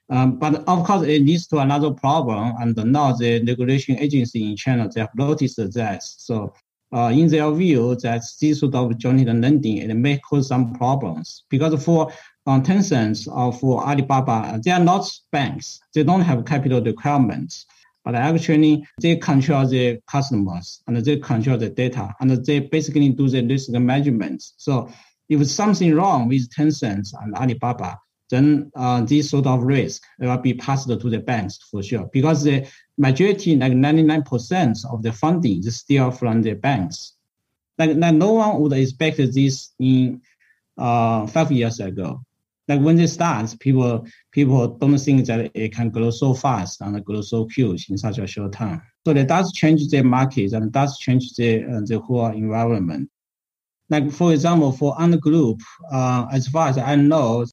Um, 0.09 0.39
but 0.39 0.63
of 0.67 0.85
course, 0.85 1.03
it 1.03 1.21
leads 1.21 1.47
to 1.47 1.59
another 1.59 1.91
problem. 1.91 2.53
And 2.59 2.75
now 2.91 3.13
the 3.13 3.43
regulation 3.45 3.99
agency 3.99 4.49
in 4.49 4.55
China, 4.55 4.89
they 4.89 5.01
have 5.01 5.15
noticed 5.15 5.57
that. 5.57 6.03
So 6.03 6.53
uh, 6.93 7.11
in 7.13 7.27
their 7.27 7.51
view, 7.51 7.95
that 7.97 8.23
this 8.39 8.59
sort 8.59 8.75
of 8.75 8.97
joint 8.97 9.25
lending 9.27 9.77
it 9.77 9.93
may 9.93 10.17
cause 10.19 10.47
some 10.47 10.73
problems 10.73 11.43
because 11.49 11.83
for 11.83 12.11
uh, 12.45 12.59
Tencent 12.61 13.27
or 13.27 13.51
for 13.51 13.85
Alibaba, 13.85 14.59
they 14.63 14.71
are 14.71 14.83
not 14.83 15.09
banks. 15.31 15.79
They 15.93 16.03
don't 16.03 16.21
have 16.21 16.45
capital 16.45 16.81
requirements, 16.81 17.65
but 18.05 18.15
actually 18.15 18.87
they 19.01 19.17
control 19.17 19.67
the 19.67 19.99
customers 20.09 20.81
and 20.87 20.95
they 20.97 21.17
control 21.17 21.57
the 21.57 21.69
data 21.69 22.15
and 22.19 22.31
they 22.31 22.59
basically 22.59 23.09
do 23.09 23.27
the 23.27 23.45
risk 23.45 23.69
management. 23.71 24.43
So 24.55 24.89
if 25.27 25.45
something 25.47 25.93
wrong 25.93 26.29
with 26.29 26.49
Tencent 26.49 27.09
and 27.21 27.35
Alibaba, 27.35 27.99
then 28.29 28.71
uh, 28.75 29.01
this 29.01 29.29
sort 29.29 29.47
of 29.47 29.63
risk 29.63 30.03
will 30.19 30.37
be 30.37 30.53
passed 30.53 30.87
to 30.87 30.95
the 30.95 31.19
banks 31.19 31.59
for 31.71 31.81
sure 31.81 32.09
because 32.11 32.43
the 32.43 32.67
majority, 32.97 33.55
like 33.55 33.73
99% 33.73 34.91
of 34.91 35.01
the 35.03 35.11
funding 35.11 35.59
is 35.59 35.77
still 35.77 36.11
from 36.11 36.41
the 36.41 36.53
banks. 36.53 37.13
Like, 37.77 37.95
like 37.95 38.15
no 38.15 38.33
one 38.33 38.59
would 38.59 38.73
expect 38.73 39.17
this 39.17 39.71
in 39.79 40.21
uh, 40.77 41.27
five 41.27 41.51
years 41.51 41.79
ago. 41.79 42.21
Like 42.67 42.81
when 42.81 42.99
it 42.99 43.07
starts, 43.07 43.55
people 43.55 44.05
people 44.31 44.67
don't 44.67 44.97
think 44.97 45.25
that 45.27 45.51
it 45.53 45.73
can 45.73 45.89
grow 45.89 46.11
so 46.11 46.33
fast 46.33 46.81
and 46.81 47.03
grow 47.05 47.21
so 47.21 47.47
huge 47.47 47.89
in 47.89 47.97
such 47.97 48.17
a 48.17 48.27
short 48.27 48.51
time. 48.51 48.81
So 49.05 49.13
that 49.13 49.29
does 49.29 49.53
change 49.53 49.87
the 49.87 50.03
market 50.03 50.51
and 50.51 50.69
does 50.71 50.97
change 50.97 51.33
the 51.35 51.63
uh, 51.63 51.81
the 51.85 51.99
whole 51.99 52.27
environment. 52.27 53.09
Like 53.89 54.11
for 54.11 54.33
example, 54.33 54.73
for 54.73 54.99
Ant 55.01 55.21
Group, 55.21 55.61
uh, 55.89 56.27
as 56.29 56.49
far 56.49 56.67
as 56.67 56.77
I 56.77 56.95
know, 56.97 57.45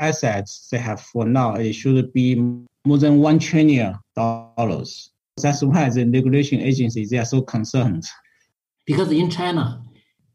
assets 0.00 0.68
they 0.70 0.78
have 0.78 1.00
for 1.00 1.24
now, 1.24 1.54
it 1.54 1.72
should 1.72 2.12
be 2.12 2.36
more 2.84 2.98
than 2.98 3.18
one 3.18 3.38
trillion 3.38 3.98
dollars. 4.14 5.10
That's 5.42 5.62
why 5.62 5.90
the 5.90 6.04
regulation 6.04 6.60
agencies 6.60 7.10
they 7.10 7.18
are 7.18 7.24
so 7.24 7.42
concerned. 7.42 8.06
Because 8.86 9.10
in 9.12 9.28
China, 9.28 9.82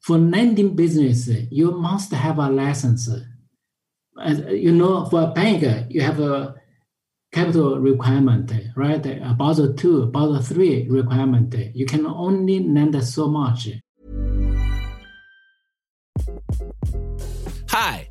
for 0.02 0.18
lending 0.18 0.76
business, 0.76 1.28
you 1.50 1.72
must 1.72 2.12
have 2.12 2.38
a 2.38 2.50
license. 2.50 3.10
As 4.22 4.40
you 4.50 4.72
know, 4.72 5.06
for 5.06 5.24
a 5.24 5.28
bank, 5.28 5.64
you 5.90 6.02
have 6.02 6.20
a 6.20 6.56
capital 7.32 7.80
requirement, 7.80 8.52
right? 8.76 9.06
A 9.06 9.34
Basel 9.38 9.74
two, 9.74 10.08
Basel 10.08 10.42
three 10.42 10.88
requirement. 10.90 11.56
You 11.74 11.86
can 11.86 12.06
only 12.06 12.60
lend 12.60 13.02
so 13.04 13.28
much. 13.28 13.70
Hi. 17.70 18.11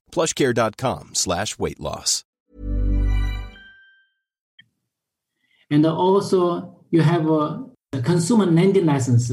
plushcare.com 0.11 1.11
slash 1.13 1.57
weight 1.57 1.79
loss. 1.79 2.23
And 5.69 5.85
also 5.85 6.85
you 6.91 7.01
have 7.01 7.29
a, 7.29 7.65
consumer 8.03 8.45
lending 8.45 8.85
license 8.85 9.29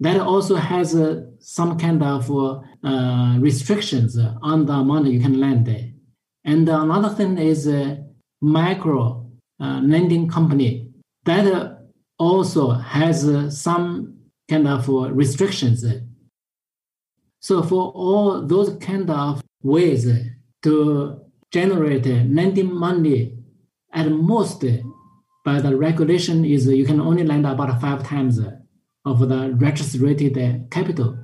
that 0.00 0.20
also 0.20 0.56
has 0.56 0.94
some 1.38 1.78
kind 1.78 2.02
of 2.02 2.30
uh, 2.84 3.36
restrictions 3.38 4.18
on 4.42 4.66
the 4.66 4.72
amount 4.72 5.06
you 5.06 5.20
can 5.20 5.40
lend. 5.40 5.68
And 6.44 6.68
another 6.68 7.08
thing 7.08 7.38
is 7.38 7.66
uh, 7.66 7.96
micro 8.40 9.30
uh, 9.60 9.80
lending 9.82 10.28
company 10.28 10.90
that 11.24 11.88
also 12.18 12.70
has 12.72 13.24
some 13.58 14.18
kind 14.48 14.68
of 14.68 14.88
restrictions. 14.88 15.84
So 17.40 17.62
for 17.62 17.90
all 17.92 18.46
those 18.46 18.76
kind 18.76 19.08
of 19.08 19.42
ways 19.62 20.06
to 20.62 21.20
generate 21.50 22.06
lending 22.06 22.74
money 22.74 23.36
at 23.92 24.10
most 24.10 24.64
by 25.44 25.60
the 25.60 25.76
regulation 25.76 26.44
is 26.44 26.66
you 26.66 26.84
can 26.84 27.00
only 27.00 27.24
lend 27.24 27.46
about 27.46 27.80
five 27.80 28.04
times 28.04 28.38
of 29.04 29.28
the 29.28 29.52
registered 29.58 30.70
capital. 30.70 31.18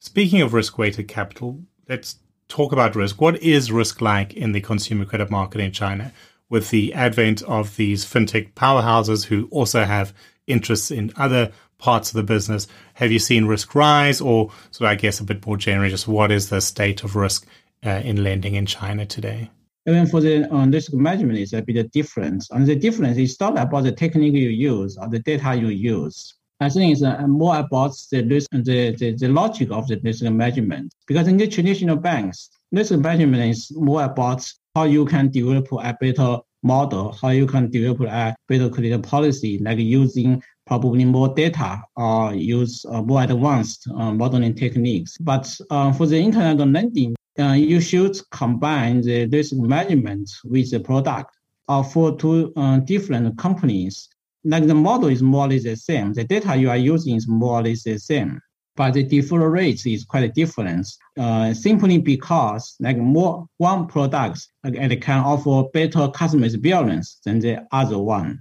Speaking 0.00 0.40
of 0.40 0.54
risk-weighted 0.54 1.06
capital, 1.08 1.60
let's 1.88 2.16
talk 2.48 2.72
about 2.72 2.96
risk. 2.96 3.20
What 3.20 3.42
is 3.42 3.70
risk 3.70 4.00
like 4.00 4.32
in 4.34 4.52
the 4.52 4.60
consumer 4.60 5.04
credit 5.04 5.30
market 5.30 5.60
in 5.60 5.72
China 5.72 6.12
with 6.48 6.70
the 6.70 6.94
advent 6.94 7.42
of 7.42 7.76
these 7.76 8.04
fintech 8.04 8.54
powerhouses 8.54 9.26
who 9.26 9.48
also 9.50 9.84
have 9.84 10.14
interests 10.46 10.90
in 10.90 11.12
other 11.16 11.52
parts 11.76 12.10
of 12.10 12.16
the 12.16 12.22
business? 12.22 12.66
Have 12.94 13.12
you 13.12 13.18
seen 13.18 13.44
risk 13.44 13.74
rise, 13.74 14.20
or 14.20 14.50
so 14.70 14.86
I 14.86 14.94
guess 14.94 15.20
a 15.20 15.24
bit 15.24 15.46
more 15.46 15.58
generally, 15.58 15.90
just 15.90 16.08
what 16.08 16.32
is 16.32 16.48
the 16.48 16.60
state 16.60 17.04
of 17.04 17.16
risk 17.16 17.46
uh, 17.84 18.00
in 18.04 18.22
lending 18.22 18.54
in 18.54 18.66
China 18.66 19.06
today? 19.06 19.50
Even 19.86 20.06
for 20.06 20.20
the 20.20 20.52
um, 20.52 20.70
risk 20.70 20.92
management, 20.92 21.38
it's 21.38 21.54
a 21.54 21.62
bit 21.62 21.90
different. 21.92 22.44
And 22.50 22.66
the 22.66 22.76
difference 22.76 23.16
is 23.16 23.40
not 23.40 23.58
about 23.58 23.84
the 23.84 23.92
technique 23.92 24.34
you 24.34 24.50
use 24.50 24.98
or 24.98 25.08
the 25.08 25.20
data 25.20 25.54
you 25.54 25.68
use. 25.68 26.34
I 26.60 26.68
think 26.68 26.92
it's 26.92 27.02
uh, 27.02 27.26
more 27.26 27.56
about 27.56 27.94
the 28.10 28.22
risk, 28.24 28.50
the, 28.50 28.94
the, 28.96 29.14
the 29.16 29.28
logic 29.28 29.70
of 29.70 29.86
the 29.86 30.00
risk 30.02 30.24
management. 30.24 30.92
Because 31.06 31.28
in 31.28 31.36
the 31.36 31.46
traditional 31.46 31.96
banks, 31.96 32.50
risk 32.72 32.92
management 32.92 33.50
is 33.50 33.72
more 33.74 34.04
about 34.04 34.50
how 34.74 34.84
you 34.84 35.06
can 35.06 35.30
develop 35.30 35.68
a 35.72 35.96
better 36.00 36.38
model, 36.62 37.12
how 37.12 37.28
you 37.28 37.46
can 37.46 37.70
develop 37.70 38.00
a 38.00 38.34
better 38.48 38.68
credit 38.68 39.02
policy, 39.02 39.58
like 39.58 39.78
using 39.78 40.42
probably 40.66 41.04
more 41.04 41.28
data 41.34 41.82
or 41.96 42.34
use 42.34 42.84
uh, 42.90 43.00
more 43.02 43.22
advanced 43.22 43.88
uh, 43.96 44.12
modeling 44.12 44.54
techniques. 44.54 45.16
But 45.18 45.48
uh, 45.70 45.92
for 45.92 46.06
the 46.06 46.18
internet 46.18 46.58
lending, 46.58 47.14
uh, 47.38 47.52
you 47.52 47.80
should 47.80 48.16
combine 48.30 49.00
the 49.02 49.26
risk 49.26 49.54
management 49.54 50.30
with 50.44 50.70
the 50.70 50.80
product. 50.80 51.34
Or 51.68 51.84
for 51.84 52.16
two 52.16 52.52
uh, 52.56 52.78
different 52.78 53.36
companies, 53.36 54.08
like 54.44 54.66
the 54.66 54.74
model 54.74 55.10
is 55.10 55.22
more 55.22 55.44
or 55.44 55.48
less 55.50 55.64
the 55.64 55.76
same. 55.76 56.14
The 56.14 56.24
data 56.24 56.56
you 56.56 56.70
are 56.70 56.78
using 56.78 57.16
is 57.16 57.28
more 57.28 57.60
or 57.60 57.62
less 57.62 57.82
the 57.82 57.98
same 57.98 58.40
but 58.78 58.94
the 58.94 59.02
default 59.02 59.42
rate 59.42 59.84
is 59.86 60.04
quite 60.04 60.32
different. 60.34 60.86
Uh, 61.18 61.52
simply 61.52 61.98
because 61.98 62.76
like 62.78 62.96
more 62.96 63.44
one 63.56 63.88
product 63.88 64.46
like, 64.62 64.76
it 64.76 65.02
can 65.02 65.18
offer 65.18 65.68
better 65.74 66.08
customer 66.08 66.46
experience 66.46 67.18
than 67.24 67.40
the 67.40 67.66
other 67.72 67.98
one. 67.98 68.40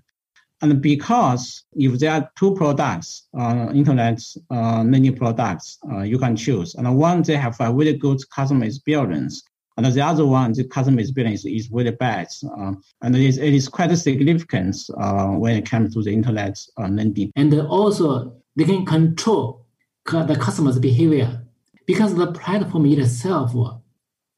And 0.62 0.82
because 0.82 1.64
if 1.74 2.00
there 2.00 2.12
are 2.12 2.32
two 2.36 2.56
products, 2.56 3.28
uh, 3.38 3.70
internet 3.74 4.22
uh, 4.50 4.84
many 4.84 5.12
products, 5.12 5.78
uh, 5.92 6.02
you 6.02 6.18
can 6.18 6.36
choose. 6.36 6.74
And 6.76 6.98
one 6.98 7.22
they 7.22 7.36
have 7.36 7.58
a 7.60 7.72
really 7.72 7.94
good 7.94 8.20
customer 8.32 8.66
experience, 8.66 9.44
and 9.78 9.86
the 9.86 10.02
other 10.02 10.26
one 10.26 10.54
the 10.54 10.64
customer 10.64 11.00
experience 11.00 11.46
is 11.46 11.70
really 11.72 11.92
bad. 11.92 12.28
Uh, 12.58 12.74
and 13.02 13.16
it 13.16 13.22
is, 13.22 13.38
it 13.38 13.54
is 13.54 13.70
quite 13.70 13.96
significant 13.96 14.76
uh, 14.98 15.28
when 15.28 15.56
it 15.56 15.70
comes 15.70 15.94
to 15.94 16.02
the 16.02 16.12
internet 16.12 16.60
uh, 16.80 16.88
lending. 16.88 17.32
And 17.36 17.54
also 17.62 18.34
they 18.56 18.64
can 18.64 18.86
control 18.86 19.68
the 20.06 20.38
customer's 20.40 20.80
behavior 20.80 21.44
because 21.86 22.16
the 22.16 22.32
platform 22.32 22.86
itself. 22.88 23.54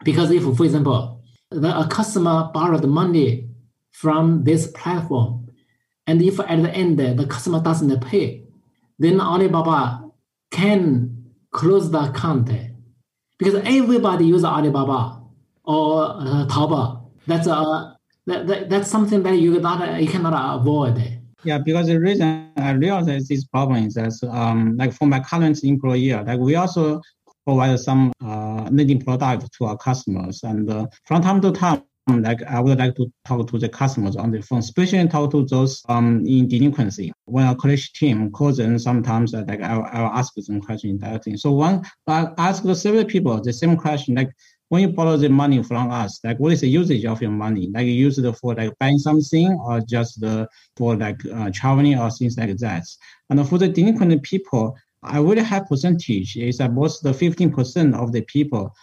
Because 0.03 0.31
if, 0.31 0.43
for 0.43 0.65
example, 0.65 1.21
the, 1.51 1.79
a 1.79 1.87
customer 1.87 2.49
borrowed 2.53 2.85
money 2.85 3.49
from 3.91 4.43
this 4.43 4.67
platform, 4.67 5.48
and 6.09 6.21
if 6.23 6.39
at 6.39 6.63
the 6.63 6.71
end 6.71 6.97
the 6.97 7.27
customer 7.27 7.61
doesn't 7.61 7.99
pay, 8.01 8.43
then 8.97 9.21
Alibaba 9.21 10.09
can 10.49 11.31
close 11.51 11.91
the 11.91 11.99
account 12.09 12.49
because 13.37 13.55
everybody 13.63 14.25
uses 14.25 14.43
Alibaba 14.43 15.21
or 15.63 16.03
uh, 16.03 16.47
Taobao. 16.47 17.11
That's 17.27 17.45
a 17.45 17.53
uh, 17.53 17.93
that, 18.25 18.47
that, 18.47 18.69
that's 18.71 18.89
something 18.89 19.21
that 19.23 19.35
you 19.37 19.53
cannot 19.55 20.01
you 20.01 20.07
cannot 20.07 20.59
avoid. 20.59 20.97
Yeah, 21.43 21.59
because 21.59 21.87
the 21.87 21.99
reason 21.99 22.51
I 22.57 22.71
realize 22.71 23.27
this 23.27 23.45
problem 23.45 23.85
is 23.85 23.93
that, 23.93 24.13
um, 24.29 24.75
like 24.77 24.91
for 24.91 25.05
my 25.05 25.19
current 25.19 25.63
employer, 25.63 26.23
like 26.23 26.39
we 26.39 26.55
also 26.55 27.01
provide 27.45 27.79
some 27.79 28.11
uh, 28.25 28.67
lending 28.71 29.01
product 29.01 29.53
to 29.53 29.65
our 29.65 29.77
customers, 29.77 30.41
and 30.43 30.69
uh, 30.69 30.87
from 31.05 31.21
time 31.21 31.39
to 31.41 31.51
time, 31.51 31.83
like 32.07 32.41
I 32.43 32.59
would 32.59 32.79
like 32.79 32.95
to 32.95 33.11
talk 33.25 33.47
to 33.51 33.59
the 33.59 33.69
customers 33.69 34.15
on 34.15 34.31
the 34.31 34.41
phone, 34.41 34.59
especially 34.59 35.07
talk 35.07 35.31
to 35.31 35.45
those 35.45 35.83
um 35.89 36.25
in 36.25 36.47
delinquency. 36.47 37.11
When 37.25 37.47
a 37.47 37.55
college 37.55 37.93
team 37.93 38.31
calls 38.31 38.57
them, 38.57 38.79
sometimes 38.79 39.33
uh, 39.33 39.43
like 39.47 39.61
I 39.61 39.75
I 39.75 40.01
will 40.01 40.09
ask 40.09 40.33
them 40.35 40.61
questions 40.61 41.01
directly. 41.01 41.37
So 41.37 41.51
one 41.51 41.83
I 42.07 42.27
ask 42.37 42.63
the 42.63 42.75
several 42.75 43.05
people 43.05 43.39
the 43.41 43.53
same 43.53 43.77
question, 43.77 44.15
like 44.15 44.31
when 44.69 44.81
you 44.83 44.89
borrow 44.89 45.17
the 45.17 45.29
money 45.29 45.61
from 45.63 45.91
us, 45.91 46.19
like 46.23 46.39
what 46.39 46.53
is 46.53 46.61
the 46.61 46.69
usage 46.69 47.05
of 47.05 47.21
your 47.21 47.31
money? 47.31 47.69
Like 47.73 47.85
you 47.85 47.93
use 47.93 48.17
it 48.17 48.35
for 48.37 48.55
like 48.55 48.73
buying 48.79 48.99
something 48.99 49.51
or 49.53 49.81
just 49.81 50.23
for 50.77 50.95
like 50.95 51.19
uh, 51.25 51.49
traveling 51.53 51.97
or 51.97 52.09
things 52.11 52.37
like 52.37 52.55
that. 52.57 52.83
And 53.29 53.47
for 53.47 53.57
the 53.57 53.67
delinquent 53.67 54.21
people, 54.23 54.75
a 55.03 55.23
really 55.23 55.41
high 55.43 55.61
percentage 55.61 56.35
is 56.37 56.59
about 56.59 56.91
the 57.01 57.13
15% 57.13 57.95
of 57.95 58.11
the 58.11 58.21
people 58.21 58.73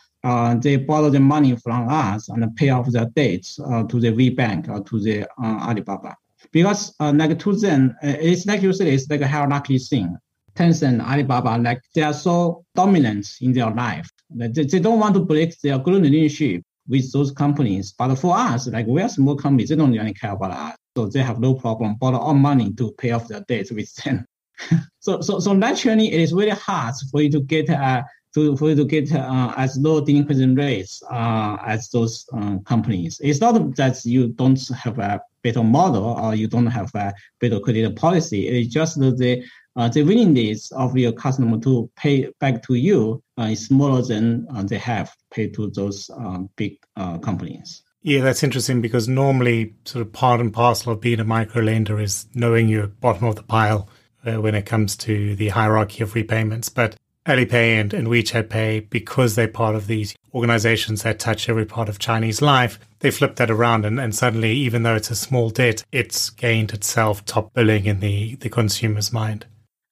they 0.60 0.76
borrow 0.76 1.10
the 1.10 1.20
money 1.20 1.56
from 1.56 1.88
us 1.88 2.28
and 2.28 2.56
pay 2.56 2.70
off 2.70 2.90
the 2.90 3.10
debts 3.14 3.58
uh, 3.60 3.84
to 3.84 4.00
the 4.00 4.12
WeBank 4.12 4.68
or 4.68 4.82
to 4.84 5.00
the 5.00 5.22
uh, 5.42 5.68
Alibaba. 5.68 6.16
Because 6.52 6.94
uh, 7.00 7.12
like 7.14 7.38
to 7.38 7.56
them, 7.56 7.96
uh, 8.02 8.16
it's 8.20 8.46
like 8.46 8.62
you 8.62 8.72
said, 8.72 8.88
it's 8.88 9.08
like 9.08 9.20
a 9.20 9.28
hierarchy 9.28 9.78
thing. 9.78 10.16
Tencent, 10.54 11.00
Alibaba, 11.06 11.58
like 11.58 11.82
they 11.94 12.02
are 12.02 12.14
so 12.14 12.64
dominant 12.74 13.28
in 13.40 13.52
their 13.52 13.70
life. 13.70 14.08
They, 14.30 14.48
they 14.48 14.78
don't 14.78 14.98
want 14.98 15.14
to 15.14 15.20
break 15.20 15.58
their 15.60 15.78
good 15.78 16.02
relationship 16.02 16.62
with 16.88 17.12
those 17.12 17.30
companies. 17.30 17.92
But 17.96 18.14
for 18.16 18.36
us, 18.36 18.66
like 18.68 18.86
we 18.86 19.02
are 19.02 19.08
small 19.08 19.36
companies, 19.36 19.68
they 19.68 19.76
don't 19.76 19.92
really 19.92 20.14
care 20.14 20.32
about 20.32 20.52
us. 20.52 20.76
So 20.96 21.06
they 21.06 21.20
have 21.20 21.40
no 21.40 21.54
problem 21.54 21.96
borrow 21.96 22.18
all 22.18 22.34
money 22.34 22.72
to 22.74 22.90
pay 22.92 23.10
off 23.10 23.28
their 23.28 23.40
debts 23.40 23.70
with 23.70 23.94
them. 23.96 24.24
so, 25.00 25.20
so, 25.20 25.38
so 25.40 25.52
naturally, 25.52 26.10
it 26.12 26.20
is 26.20 26.32
very 26.32 26.50
hard 26.50 26.94
for 27.10 27.20
you 27.20 27.30
to 27.32 27.40
get 27.40 27.68
uh, 27.68 28.02
to, 28.37 28.55
for 28.57 28.68
you 28.68 28.77
to 28.77 28.85
get 28.85 29.11
uh, 29.12 29.53
as 29.57 29.79
low 29.79 30.01
delinquency 30.01 30.46
rates 30.46 31.03
uh, 31.11 31.57
as 31.66 31.88
those 31.88 32.27
uh, 32.35 32.59
companies. 32.66 33.18
It's 33.25 33.40
not 33.40 33.75
that 33.77 34.05
you 34.05 34.29
don't 34.29 34.68
have 34.68 34.99
a 34.99 35.22
better 35.42 35.64
model 35.64 36.05
or 36.05 36.35
you 36.35 36.46
don't 36.46 36.66
have 36.66 36.94
a 36.94 37.14
better 37.40 37.59
credit 37.61 37.96
policy. 37.96 38.46
It's 38.46 38.72
just 38.72 39.01
the 39.01 39.42
uh, 39.77 39.88
the 39.88 40.03
willingness 40.03 40.72
of 40.72 40.96
your 40.96 41.12
customer 41.12 41.59
to 41.61 41.90
pay 41.96 42.31
back 42.40 42.62
to 42.62 42.75
you 42.75 43.22
uh, 43.38 43.44
is 43.44 43.66
smaller 43.66 44.01
than 44.03 44.46
uh, 44.55 44.62
they 44.62 44.79
have 44.79 45.14
paid 45.31 45.53
to 45.55 45.70
those 45.70 46.11
big 46.57 46.79
companies. 47.22 47.83
Yeah, 48.03 48.22
that's 48.22 48.42
interesting 48.42 48.81
because 48.81 49.09
normally, 49.09 49.75
sort 49.85 50.07
of 50.07 50.12
part 50.12 50.40
and 50.40 50.53
parcel 50.53 50.92
of 50.92 51.01
being 51.01 51.20
a 51.20 51.25
micro 51.25 51.62
lender 51.62 51.99
is 52.01 52.27
knowing 52.35 52.68
you're 52.68 52.87
bottom 52.87 53.27
of 53.27 53.37
the 53.37 53.42
pile 53.42 53.88
when 54.22 54.55
it 54.55 54.66
comes 54.66 54.96
to 54.96 55.37
the 55.37 55.51
hierarchy 55.51 56.03
of 56.03 56.14
repayments. 56.14 56.68
But 56.68 56.96
Alipay 57.26 57.80
and, 57.80 57.92
and 57.92 58.08
WeChat 58.08 58.48
Pay, 58.48 58.80
because 58.80 59.34
they're 59.34 59.48
part 59.48 59.74
of 59.74 59.86
these 59.86 60.14
organizations 60.32 61.02
that 61.02 61.18
touch 61.18 61.48
every 61.48 61.66
part 61.66 61.88
of 61.88 61.98
Chinese 61.98 62.40
life, 62.40 62.78
they 63.00 63.10
flip 63.10 63.36
that 63.36 63.50
around 63.50 63.84
and, 63.84 63.98
and 63.98 64.14
suddenly, 64.14 64.52
even 64.52 64.82
though 64.82 64.94
it's 64.94 65.10
a 65.10 65.16
small 65.16 65.50
debt, 65.50 65.84
it's 65.92 66.30
gained 66.30 66.72
itself 66.72 67.24
top 67.24 67.52
billing 67.52 67.86
in 67.86 68.00
the, 68.00 68.36
the 68.36 68.48
consumer's 68.48 69.12
mind. 69.12 69.46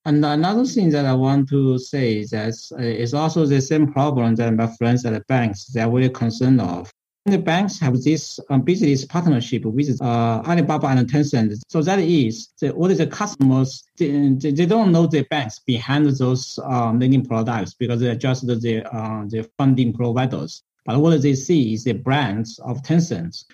And 0.07 0.25
another 0.25 0.67
thing 0.67 0.91
that 0.91 1.07
I 1.07 1.15
want 1.15 1.49
to 1.49 1.79
say 1.79 2.19
is 2.19 2.31
that 2.31 2.55
uh, 2.73 2.83
it's 2.83 3.15
also 3.15 3.47
the 3.47 3.61
same 3.61 3.91
problem 3.93 4.35
that 4.35 4.53
my 4.53 4.67
friends 4.77 5.05
at 5.07 5.15
the 5.15 5.23
banks 5.29 5.67
they're 5.67 5.91
really 5.91 6.11
concerned 6.11 6.61
of. 6.61 6.91
The 7.25 7.39
banks 7.39 7.79
have 7.81 8.03
this 8.03 8.39
um, 8.51 8.61
business 8.63 9.05
partnership 9.05 9.65
with 9.65 10.01
uh, 10.03 10.43
Alibaba 10.47 10.89
and 10.89 11.11
Tencent. 11.11 11.59
So 11.69 11.81
that 11.83 11.99
is 11.99 12.51
the, 12.61 12.73
all 12.73 12.89
the 12.89 13.07
customers, 13.07 13.85
they, 13.97 14.29
they 14.39 14.67
don't 14.67 14.93
know 14.93 15.07
the 15.07 15.23
banks 15.23 15.59
behind 15.59 16.07
those 16.07 16.59
um, 16.63 17.01
lending 17.01 17.25
products 17.25 17.73
because 17.75 18.01
they're 18.01 18.15
just 18.15 18.47
the, 18.47 18.85
uh, 18.95 19.25
the 19.27 19.49
funding 19.57 19.95
providers. 19.95 20.63
But 20.85 20.99
what 21.01 21.23
they 21.23 21.35
see 21.35 21.73
is 21.73 21.85
the 21.85 21.95
brands 21.95 22.59
of 22.59 22.83
Tencent. 22.83 23.45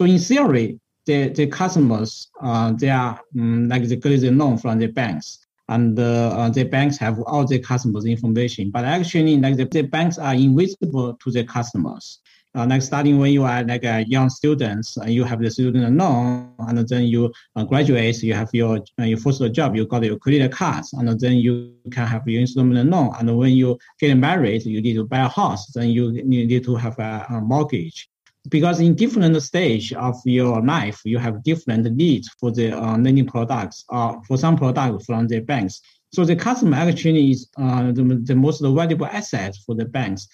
So 0.00 0.06
in 0.06 0.18
theory, 0.20 0.78
the, 1.06 1.30
the 1.30 1.48
customers, 1.48 2.28
uh, 2.40 2.72
they 2.72 2.90
are 2.90 3.20
um, 3.36 3.68
like 3.68 3.84
they 3.84 3.96
get 3.96 4.60
from 4.60 4.78
the 4.78 4.86
banks 4.86 5.46
and 5.68 5.98
uh, 5.98 6.48
the 6.50 6.62
banks 6.62 6.96
have 6.98 7.20
all 7.22 7.44
the 7.44 7.58
customers 7.58 8.04
information. 8.04 8.70
But 8.70 8.84
actually, 8.84 9.36
like 9.38 9.56
the, 9.56 9.64
the 9.64 9.82
banks 9.82 10.16
are 10.16 10.34
invisible 10.34 11.14
to 11.14 11.30
the 11.32 11.42
customers. 11.42 12.20
Uh, 12.56 12.66
like 12.66 12.80
starting 12.80 13.18
when 13.18 13.30
you 13.32 13.44
are 13.44 13.62
like 13.64 13.84
a 13.84 14.04
young 14.08 14.30
students, 14.30 14.96
uh, 14.96 15.04
you 15.04 15.24
have 15.24 15.40
the 15.40 15.50
student 15.50 15.94
loan, 15.94 16.50
and 16.58 16.88
then 16.88 17.02
you 17.02 17.30
uh, 17.54 17.64
graduate, 17.64 18.22
you 18.22 18.32
have 18.32 18.48
your 18.54 18.78
uh, 18.98 19.04
your 19.04 19.18
first 19.18 19.42
job, 19.52 19.76
you 19.76 19.86
got 19.86 20.02
your 20.02 20.16
credit 20.16 20.50
cards, 20.50 20.92
and 20.94 21.20
then 21.20 21.36
you 21.36 21.74
can 21.90 22.06
have 22.06 22.26
your 22.26 22.40
installment 22.40 22.88
loan. 22.88 23.12
And 23.18 23.36
when 23.36 23.52
you 23.52 23.78
get 24.00 24.14
married, 24.14 24.64
you 24.64 24.80
need 24.80 24.94
to 24.94 25.04
buy 25.04 25.18
a 25.18 25.28
house, 25.28 25.66
then 25.74 25.90
you, 25.90 26.12
you 26.12 26.46
need 26.46 26.64
to 26.64 26.74
have 26.76 26.98
a, 26.98 27.26
a 27.28 27.40
mortgage 27.40 28.08
because 28.48 28.80
in 28.80 28.94
different 28.94 29.40
stage 29.42 29.92
of 29.92 30.16
your 30.24 30.62
life, 30.62 31.00
you 31.04 31.18
have 31.18 31.42
different 31.42 31.84
needs 31.96 32.28
for 32.40 32.50
the 32.50 32.72
uh, 32.72 32.96
lending 32.96 33.26
products 33.26 33.84
or 33.88 34.16
uh, 34.16 34.20
for 34.26 34.36
some 34.36 34.56
products 34.56 35.04
from 35.04 35.26
the 35.26 35.40
banks. 35.40 35.80
So 36.12 36.24
the 36.24 36.36
customer 36.36 36.76
actually 36.76 37.32
is 37.32 37.48
uh, 37.58 37.92
the, 37.92 38.20
the 38.22 38.34
most 38.34 38.60
valuable 38.62 39.06
asset 39.06 39.56
for 39.66 39.74
the 39.74 39.84
banks. 39.84 40.28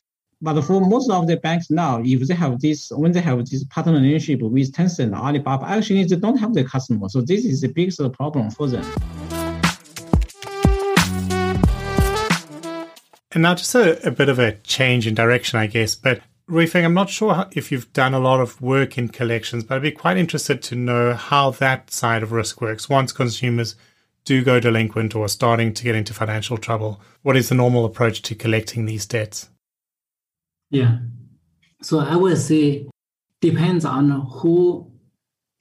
But 0.44 0.60
for 0.62 0.80
most 0.80 1.08
of 1.08 1.28
the 1.28 1.36
banks 1.36 1.70
now, 1.70 2.02
if 2.04 2.26
they 2.26 2.34
have 2.34 2.60
this, 2.60 2.90
when 2.90 3.12
they 3.12 3.20
have 3.20 3.48
this 3.48 3.62
partnership 3.66 4.42
with 4.42 4.72
Tencent, 4.72 5.14
Alibaba, 5.14 5.66
actually 5.66 6.02
they 6.02 6.16
don't 6.16 6.36
have 6.36 6.52
the 6.52 6.64
customer. 6.64 7.08
So 7.08 7.20
this 7.20 7.44
is 7.44 7.60
the 7.60 7.68
biggest 7.68 8.00
problem 8.12 8.50
for 8.50 8.66
them. 8.66 8.84
And 13.30 13.42
now 13.44 13.54
just 13.54 13.72
a, 13.76 14.04
a 14.04 14.10
bit 14.10 14.28
of 14.28 14.40
a 14.40 14.56
change 14.64 15.06
in 15.06 15.14
direction, 15.14 15.60
I 15.60 15.68
guess. 15.68 15.94
But 15.94 16.22
Ruifeng, 16.50 16.84
I'm 16.84 16.92
not 16.92 17.08
sure 17.08 17.46
if 17.52 17.70
you've 17.70 17.92
done 17.92 18.12
a 18.12 18.18
lot 18.18 18.40
of 18.40 18.60
work 18.60 18.98
in 18.98 19.10
collections, 19.10 19.62
but 19.62 19.76
I'd 19.76 19.82
be 19.82 19.92
quite 19.92 20.16
interested 20.16 20.60
to 20.64 20.74
know 20.74 21.14
how 21.14 21.52
that 21.52 21.92
side 21.92 22.24
of 22.24 22.32
risk 22.32 22.60
works. 22.60 22.88
Once 22.88 23.12
consumers 23.12 23.76
do 24.24 24.42
go 24.42 24.58
delinquent 24.58 25.14
or 25.14 25.26
are 25.26 25.28
starting 25.28 25.72
to 25.72 25.84
get 25.84 25.94
into 25.94 26.12
financial 26.12 26.58
trouble, 26.58 27.00
what 27.22 27.36
is 27.36 27.48
the 27.48 27.54
normal 27.54 27.84
approach 27.84 28.22
to 28.22 28.34
collecting 28.34 28.86
these 28.86 29.06
debts? 29.06 29.48
Yeah. 30.72 30.98
So 31.82 32.00
I 32.00 32.16
would 32.16 32.38
say 32.38 32.88
depends 33.40 33.84
on 33.84 34.10
who 34.38 34.90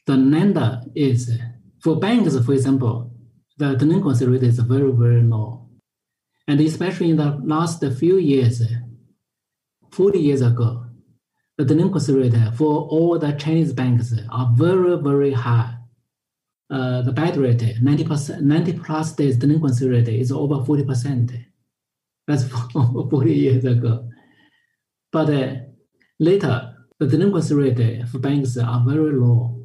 the 0.08 0.16
lender 0.16 0.82
is. 0.96 1.30
For 1.84 2.00
banks, 2.00 2.38
for 2.46 2.54
example, 2.54 3.12
the 3.58 3.76
delinquency 3.76 4.26
rate 4.26 4.44
is 4.44 4.60
very, 4.60 4.92
very 4.92 5.22
low. 5.22 5.68
And 6.48 6.60
especially 6.62 7.10
in 7.10 7.18
the 7.18 7.40
last 7.44 7.84
few 8.00 8.18
years, 8.18 8.62
40 9.92 10.20
years 10.20 10.42
ago, 10.42 10.86
the 11.58 11.66
delinquency 11.66 12.14
rate 12.14 12.36
for 12.56 12.88
all 12.88 13.20
the 13.20 13.34
Chinese 13.34 13.74
banks 13.74 14.14
are 14.32 14.50
very, 14.56 14.98
very 14.98 15.34
high. 15.34 15.76
Uh, 16.70 17.02
the 17.02 17.12
bad 17.12 17.36
rate, 17.36 17.60
90%, 17.60 18.42
90 18.42 18.74
plus 18.80 19.12
days 19.14 19.38
delinquency 19.38 19.90
rate 19.90 20.08
is 20.08 20.32
over 20.32 20.56
40%. 20.56 21.46
That's 22.28 22.46
40 22.72 23.34
years 23.34 23.66
ago. 23.66 24.08
But 25.12 25.30
uh, 25.30 25.56
later, 26.20 26.76
the 27.00 27.08
delinquency 27.08 27.54
rate 27.54 28.08
for 28.08 28.20
banks 28.20 28.58
are 28.58 28.84
very 28.86 29.14
low. 29.14 29.64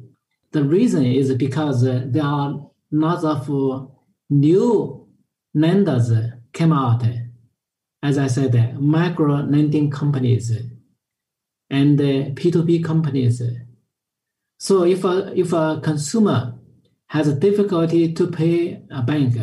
The 0.51 0.63
reason 0.63 1.05
is 1.05 1.33
because 1.35 1.85
uh, 1.85 2.03
there 2.07 2.23
are 2.23 2.69
lots 2.91 3.23
of 3.23 3.91
new 4.29 5.07
lenders 5.53 6.11
came 6.53 6.73
out 6.73 7.03
as 8.03 8.17
I 8.17 8.27
said, 8.27 8.79
micro 8.79 9.35
lending 9.41 9.89
companies 9.89 10.51
and 11.69 11.99
P2P 11.99 12.83
companies. 12.83 13.41
So 14.59 14.83
if 14.83 15.03
a, 15.03 15.33
if 15.35 15.53
a 15.53 15.79
consumer 15.83 16.55
has 17.07 17.33
difficulty 17.33 18.13
to 18.13 18.27
pay 18.27 18.81
a 18.91 19.01
bank, 19.01 19.35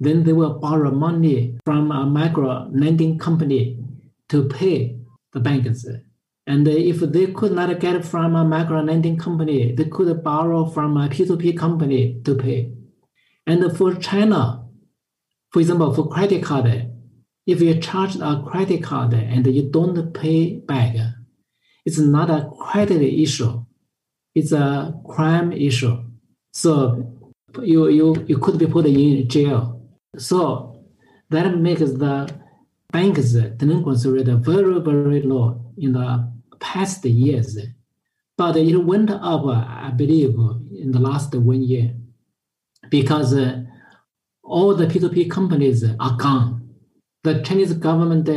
then 0.00 0.24
they 0.24 0.32
will 0.32 0.58
borrow 0.58 0.90
money 0.90 1.58
from 1.64 1.90
a 1.90 2.06
micro 2.06 2.68
lending 2.72 3.18
company 3.18 3.78
to 4.28 4.48
pay 4.48 4.98
the 5.34 5.40
banks. 5.40 5.84
And 6.46 6.68
if 6.68 7.00
they 7.00 7.26
could 7.28 7.52
not 7.52 7.78
get 7.80 8.04
from 8.04 8.34
a 8.34 8.44
micro 8.44 8.80
lending 8.80 9.18
company, 9.18 9.74
they 9.74 9.84
could 9.84 10.22
borrow 10.22 10.66
from 10.66 10.96
a 10.96 11.08
P2P 11.08 11.58
company 11.58 12.20
to 12.24 12.34
pay. 12.34 12.72
And 13.46 13.76
for 13.76 13.94
China, 13.94 14.66
for 15.52 15.60
example, 15.60 15.94
for 15.94 16.08
credit 16.08 16.42
card, 16.42 16.90
if 17.46 17.60
you 17.60 17.78
charge 17.80 18.16
a 18.16 18.42
credit 18.46 18.82
card 18.82 19.14
and 19.14 19.46
you 19.46 19.70
don't 19.70 20.12
pay 20.12 20.56
back, 20.56 20.96
it's 21.84 21.98
not 21.98 22.30
a 22.30 22.50
credit 22.58 23.02
issue. 23.02 23.64
It's 24.34 24.52
a 24.52 24.94
crime 25.06 25.52
issue. 25.52 26.02
So 26.52 27.14
you, 27.62 27.88
you, 27.88 28.24
you 28.26 28.38
could 28.38 28.58
be 28.58 28.66
put 28.66 28.86
in 28.86 29.28
jail. 29.28 29.82
So 30.16 30.84
that 31.30 31.56
makes 31.58 31.80
the 31.80 32.43
bank's 32.94 33.32
delinquency 33.60 34.08
rate 34.08 34.32
very, 34.50 34.80
very 34.80 35.22
low 35.32 35.44
in 35.84 35.92
the 35.92 36.08
past 36.60 37.04
years. 37.04 37.58
But 38.36 38.56
it 38.56 38.76
went 38.76 39.10
up, 39.10 39.44
I 39.46 39.90
believe, 40.02 40.34
in 40.84 40.90
the 40.96 41.02
last 41.08 41.34
one 41.34 41.62
year 41.62 41.88
because 42.90 43.34
uh, 43.34 43.62
all 44.42 44.74
the 44.74 44.86
P2P 44.86 45.30
companies 45.30 45.84
are 45.84 46.16
gone 46.16 46.64
the 47.24 47.40
Chinese 47.42 47.72
government 47.72 48.28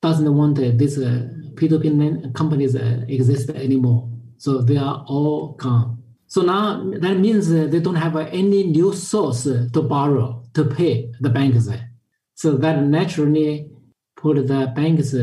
doesn't 0.00 0.36
want 0.36 0.56
these 0.56 0.98
uh, 0.98 1.28
P2P 1.54 2.34
companies 2.34 2.74
uh, 2.74 3.04
exist 3.06 3.50
anymore. 3.50 4.08
So 4.38 4.62
they 4.62 4.78
are 4.78 5.04
all 5.06 5.52
gone. 5.52 6.02
So 6.26 6.40
now 6.40 6.82
that 6.98 7.18
means 7.18 7.50
they 7.50 7.78
don't 7.78 7.94
have 8.06 8.16
any 8.16 8.64
new 8.64 8.94
source 8.94 9.44
to 9.44 9.82
borrow 9.82 10.42
to 10.54 10.64
pay 10.64 11.12
the 11.20 11.28
banks. 11.28 11.68
So 12.34 12.56
that 12.56 12.82
naturally 12.82 13.70
put 14.22 14.46
the 14.46 14.72
banks 14.76 15.14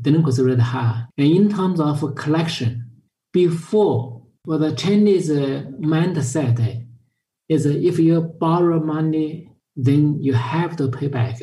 delinquency 0.00 0.42
rate 0.42 0.60
high. 0.60 1.04
And 1.18 1.26
in 1.26 1.50
terms 1.50 1.80
of 1.80 2.14
collection, 2.14 2.90
before 3.32 4.22
well, 4.46 4.58
the 4.58 4.74
Chinese 4.74 5.28
mindset 5.30 6.86
is 7.48 7.66
if 7.66 7.98
you 7.98 8.20
borrow 8.20 8.80
money, 8.80 9.50
then 9.76 10.22
you 10.22 10.32
have 10.32 10.76
to 10.76 10.88
pay 10.88 11.08
back 11.08 11.40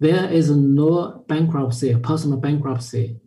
there 0.00 0.30
is 0.32 0.50
no 0.50 1.24
bankruptcy, 1.28 1.94
personal 1.96 2.38
bankruptcy. 2.38 3.20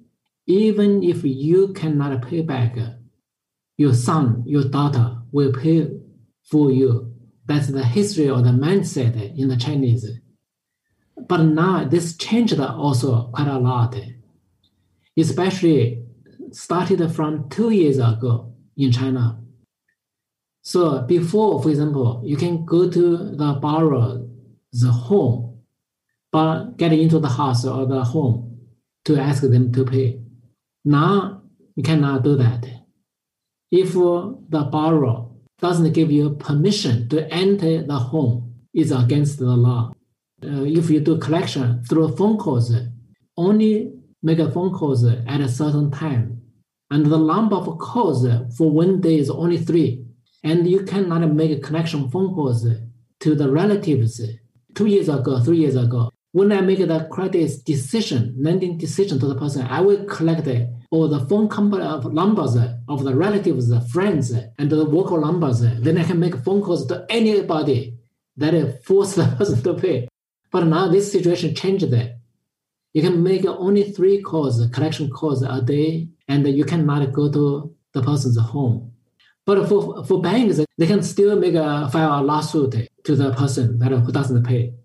Even 0.47 1.03
if 1.03 1.23
you 1.23 1.71
cannot 1.73 2.27
pay 2.27 2.41
back, 2.41 2.75
your 3.77 3.93
son, 3.93 4.43
your 4.45 4.65
daughter 4.65 5.17
will 5.31 5.53
pay 5.53 5.89
for 6.49 6.71
you. 6.71 7.13
That's 7.45 7.67
the 7.67 7.83
history 7.83 8.29
or 8.29 8.41
the 8.41 8.49
mindset 8.49 9.37
in 9.37 9.47
the 9.47 9.55
Chinese. 9.55 10.09
But 11.15 11.43
now 11.43 11.85
this 11.85 12.17
changed 12.17 12.59
also 12.59 13.29
quite 13.33 13.47
a 13.47 13.59
lot, 13.59 13.95
especially 15.17 16.03
started 16.51 17.07
from 17.13 17.49
two 17.49 17.69
years 17.69 17.97
ago 17.97 18.53
in 18.77 18.91
China. 18.91 19.39
So 20.63 21.01
before, 21.01 21.61
for 21.61 21.69
example, 21.69 22.21
you 22.25 22.37
can 22.37 22.65
go 22.65 22.89
to 22.89 23.17
the 23.17 23.53
borrower's 23.61 24.21
home 24.83 25.53
but 26.31 26.77
get 26.77 26.91
into 26.91 27.19
the 27.19 27.29
house 27.29 27.63
or 27.63 27.85
the 27.85 28.03
home 28.03 28.59
to 29.05 29.17
ask 29.17 29.43
them 29.43 29.71
to 29.71 29.85
pay. 29.85 30.19
Now 30.83 31.43
you 31.75 31.83
cannot 31.83 32.23
do 32.23 32.35
that. 32.37 32.65
If 33.71 33.93
the 33.93 34.67
borrower 34.71 35.27
doesn't 35.59 35.93
give 35.93 36.11
you 36.11 36.31
permission 36.31 37.07
to 37.09 37.31
enter 37.31 37.83
the 37.83 37.99
home, 37.99 38.55
it's 38.73 38.91
against 38.91 39.37
the 39.37 39.45
law. 39.45 39.93
Uh, 40.43 40.63
if 40.63 40.89
you 40.89 40.99
do 40.99 41.17
collection 41.17 41.83
through 41.85 42.15
phone 42.15 42.37
calls, 42.37 42.71
only 43.37 43.93
make 44.21 44.39
a 44.39 44.51
phone 44.51 44.71
calls 44.73 45.03
at 45.05 45.41
a 45.41 45.49
certain 45.49 45.89
time. 45.91 46.41
And 46.91 47.05
the 47.05 47.17
number 47.17 47.55
of 47.55 47.77
calls 47.79 48.27
for 48.57 48.69
one 48.69 49.01
day 49.01 49.17
is 49.17 49.29
only 49.29 49.57
three. 49.57 50.05
And 50.43 50.67
you 50.67 50.83
cannot 50.83 51.31
make 51.33 51.51
a 51.51 51.61
connection 51.61 52.09
phone 52.09 52.33
calls 52.33 52.67
to 53.21 53.35
the 53.35 53.49
relatives 53.49 54.21
two 54.75 54.87
years 54.87 55.09
ago, 55.09 55.39
three 55.39 55.57
years 55.57 55.75
ago 55.75 56.09
when 56.33 56.51
I 56.51 56.61
make 56.61 56.79
the 56.79 57.07
credit 57.11 57.63
decision, 57.63 58.35
lending 58.39 58.79
decision 58.79 59.19
to 59.19 59.27
the 59.27 59.35
person, 59.35 59.67
I 59.67 59.81
will 59.81 60.03
collect 60.05 60.47
all 60.89 61.07
the 61.07 61.19
phone 61.27 61.47
company 61.47 61.85
of 61.85 62.11
numbers 62.11 62.57
of 62.89 63.03
the 63.03 63.15
relatives, 63.15 63.71
friends, 63.91 64.31
and 64.31 64.69
the 64.69 64.83
worker 64.83 65.19
numbers. 65.19 65.61
Then 65.61 65.99
I 65.99 66.03
can 66.03 66.19
make 66.19 66.35
phone 66.37 66.63
calls 66.63 66.87
to 66.87 67.05
anybody 67.07 67.99
that 68.37 68.83
force 68.83 69.13
the 69.13 69.25
person 69.37 69.61
to 69.61 69.75
pay. 69.75 70.07
But 70.53 70.67
now 70.67 70.87
this 70.87 71.11
situation 71.11 71.55
changed. 71.55 71.89
That. 71.89 72.19
You 72.93 73.01
can 73.01 73.23
make 73.23 73.43
only 73.45 73.91
three 73.91 74.21
calls, 74.21 74.65
collection 74.67 75.09
calls 75.09 75.41
a 75.41 75.61
day, 75.61 76.07
and 76.27 76.47
you 76.47 76.63
cannot 76.63 77.11
go 77.11 77.29
to 77.31 77.75
the 77.93 78.01
person's 78.03 78.39
home. 78.39 78.91
But 79.45 79.67
for, 79.67 80.05
for 80.05 80.21
banks, 80.21 80.61
they 80.77 80.87
can 80.87 81.01
still 81.03 81.37
make 81.37 81.55
a 81.55 81.89
file 81.91 82.19
a 82.19 82.23
lawsuit 82.23 82.87
to 83.03 83.15
the 83.15 83.33
person 83.33 83.79
that 83.79 83.91
who 83.91 84.11
doesn't 84.11 84.43
pay, 84.43 84.75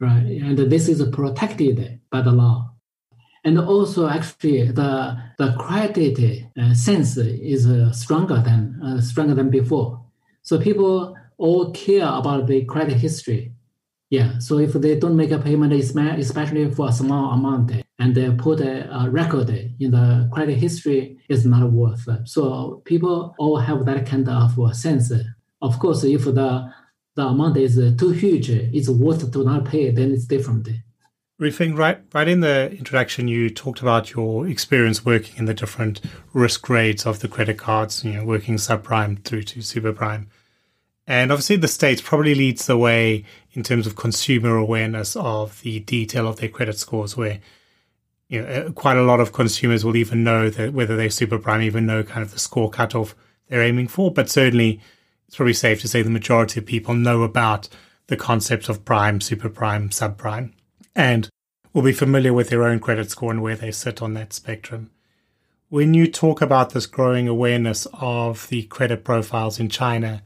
right? 0.00 0.26
And 0.42 0.58
this 0.58 0.88
is 0.88 1.00
protected 1.10 2.00
by 2.10 2.20
the 2.20 2.32
law. 2.32 2.72
And 3.44 3.58
also, 3.58 4.08
actually, 4.08 4.72
the 4.72 5.16
the 5.38 5.54
credit 5.58 6.18
uh, 6.58 6.74
sense 6.74 7.16
is 7.18 7.66
uh, 7.66 7.92
stronger 7.92 8.42
than 8.42 8.80
uh, 8.82 9.00
stronger 9.00 9.34
than 9.34 9.50
before. 9.50 10.02
So 10.42 10.58
people 10.58 11.14
all 11.38 11.70
care 11.72 12.08
about 12.08 12.46
the 12.46 12.64
credit 12.64 12.96
history. 12.96 13.52
Yeah. 14.14 14.38
So 14.38 14.58
if 14.58 14.74
they 14.74 14.96
don't 14.96 15.16
make 15.16 15.32
a 15.32 15.40
payment, 15.40 15.72
especially 15.72 16.70
for 16.70 16.88
a 16.88 16.92
small 16.92 17.32
amount, 17.32 17.72
and 17.98 18.14
they 18.14 18.30
put 18.30 18.60
a, 18.60 18.74
a 19.00 19.10
record 19.10 19.50
in 19.50 19.90
the 19.90 20.30
credit 20.32 20.56
history, 20.56 21.18
it's 21.28 21.44
not 21.44 21.72
worth. 21.72 22.06
So 22.24 22.80
people 22.84 23.34
all 23.40 23.56
have 23.56 23.84
that 23.86 24.06
kind 24.06 24.28
of 24.28 24.56
uh, 24.60 24.72
sense. 24.72 25.10
Of 25.60 25.80
course, 25.80 26.04
if 26.04 26.24
the 26.26 26.72
the 27.16 27.26
amount 27.26 27.56
is 27.56 27.74
too 27.96 28.10
huge, 28.10 28.50
it's 28.50 28.88
worth 28.88 29.32
to 29.32 29.44
not 29.44 29.64
pay, 29.64 29.90
then 29.90 30.12
it's 30.12 30.26
different. 30.26 30.68
Ruifeng, 31.40 31.76
right, 31.76 31.98
right 32.12 32.28
in 32.28 32.40
the 32.40 32.70
introduction, 32.70 33.26
you 33.26 33.50
talked 33.50 33.80
about 33.82 34.12
your 34.12 34.46
experience 34.46 35.04
working 35.04 35.36
in 35.38 35.46
the 35.46 35.54
different 35.54 36.00
risk 36.32 36.62
grades 36.62 37.04
of 37.04 37.18
the 37.18 37.28
credit 37.28 37.58
cards, 37.58 38.04
you 38.04 38.12
know, 38.12 38.24
working 38.24 38.56
subprime 38.56 39.24
through 39.24 39.42
to 39.42 39.60
super 39.60 39.92
prime. 39.92 40.28
And 41.06 41.30
obviously, 41.30 41.56
the 41.56 41.68
States 41.68 42.00
probably 42.00 42.34
leads 42.34 42.66
the 42.66 42.78
way 42.78 43.24
in 43.52 43.62
terms 43.62 43.86
of 43.86 43.96
consumer 43.96 44.56
awareness 44.56 45.16
of 45.16 45.60
the 45.60 45.80
detail 45.80 46.26
of 46.26 46.36
their 46.36 46.48
credit 46.48 46.78
scores, 46.78 47.16
where 47.16 47.40
you 48.28 48.40
know, 48.40 48.48
uh, 48.48 48.70
quite 48.72 48.96
a 48.96 49.02
lot 49.02 49.20
of 49.20 49.32
consumers 49.32 49.84
will 49.84 49.96
even 49.96 50.24
know 50.24 50.48
that 50.48 50.72
whether 50.72 50.96
they're 50.96 51.10
super 51.10 51.38
prime, 51.38 51.62
even 51.62 51.86
know 51.86 52.02
kind 52.02 52.22
of 52.22 52.32
the 52.32 52.38
score 52.38 52.70
cutoff 52.70 53.14
they're 53.48 53.62
aiming 53.62 53.88
for. 53.88 54.10
But 54.10 54.30
certainly, 54.30 54.80
it's 55.26 55.36
probably 55.36 55.52
safe 55.52 55.80
to 55.82 55.88
say 55.88 56.02
the 56.02 56.10
majority 56.10 56.60
of 56.60 56.66
people 56.66 56.94
know 56.94 57.22
about 57.22 57.68
the 58.06 58.16
concepts 58.16 58.68
of 58.68 58.84
prime, 58.84 59.20
super 59.20 59.48
prime, 59.48 59.90
subprime, 59.90 60.52
and 60.94 61.28
will 61.72 61.82
be 61.82 61.92
familiar 61.92 62.32
with 62.32 62.48
their 62.48 62.64
own 62.64 62.78
credit 62.78 63.10
score 63.10 63.30
and 63.30 63.42
where 63.42 63.56
they 63.56 63.72
sit 63.72 64.00
on 64.00 64.14
that 64.14 64.32
spectrum. 64.32 64.90
When 65.68 65.92
you 65.92 66.10
talk 66.10 66.40
about 66.40 66.70
this 66.70 66.86
growing 66.86 67.26
awareness 67.26 67.86
of 67.94 68.48
the 68.48 68.62
credit 68.64 69.02
profiles 69.02 69.58
in 69.58 69.68
China, 69.68 70.22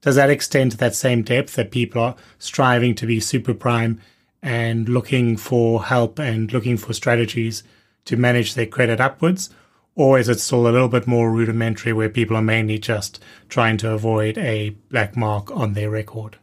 does 0.00 0.16
that 0.16 0.30
extend 0.30 0.72
to 0.72 0.76
that 0.78 0.94
same 0.94 1.22
depth 1.22 1.54
that 1.54 1.70
people 1.70 2.02
are 2.02 2.16
striving 2.38 2.94
to 2.96 3.06
be 3.06 3.20
super 3.20 3.54
prime 3.54 4.00
and 4.42 4.88
looking 4.88 5.36
for 5.36 5.84
help 5.84 6.18
and 6.18 6.52
looking 6.52 6.76
for 6.76 6.92
strategies 6.92 7.64
to 8.04 8.16
manage 8.16 8.54
their 8.54 8.66
credit 8.66 9.00
upwards? 9.00 9.50
Or 9.94 10.16
is 10.18 10.28
it 10.28 10.38
still 10.38 10.68
a 10.68 10.70
little 10.70 10.88
bit 10.88 11.08
more 11.08 11.32
rudimentary 11.32 11.92
where 11.92 12.08
people 12.08 12.36
are 12.36 12.42
mainly 12.42 12.78
just 12.78 13.20
trying 13.48 13.76
to 13.78 13.90
avoid 13.90 14.38
a 14.38 14.70
black 14.90 15.16
mark 15.16 15.50
on 15.50 15.72
their 15.72 15.90
record? 15.90 16.36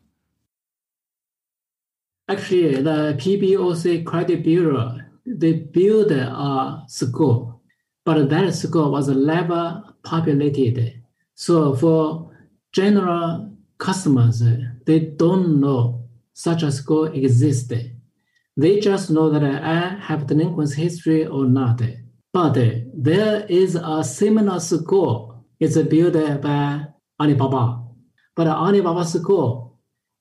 Actually, 2.27 2.81
the 2.81 3.15
PBOC 3.17 4.03
Credit 4.03 4.43
Bureau, 4.43 4.97
they 5.25 5.53
built 5.53 6.11
a 6.11 6.83
score, 6.87 7.61
but 8.03 8.29
that 8.29 8.53
score 8.53 8.91
was 8.91 9.07
never 9.07 9.83
populated. 10.03 11.01
So 11.35 11.75
for 11.75 12.34
general 12.75 13.51
customers, 13.77 14.43
they 14.85 14.99
don't 14.99 15.61
know 15.61 16.03
such 16.33 16.61
a 16.61 16.71
score 16.71 17.07
exists. 17.07 17.73
They 18.57 18.79
just 18.81 19.09
know 19.09 19.29
that 19.29 19.43
I 19.43 19.97
have 20.07 20.27
delinquency 20.27 20.81
history 20.83 21.25
or 21.25 21.45
not. 21.45 21.81
But 22.33 22.55
there 22.93 23.45
is 23.47 23.75
a 23.75 24.03
similar 24.03 24.59
score. 24.59 25.41
It's 25.57 25.77
built 25.77 26.41
by 26.41 26.87
Alibaba. 27.17 27.81
But 28.35 28.47
Alibaba 28.47 29.05
score 29.05 29.71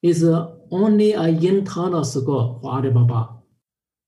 is 0.01 0.25
only 0.71 1.13
an 1.13 1.45
internal 1.45 2.05
score 2.05 2.61
for 2.63 2.71
Alibaba. 2.73 3.31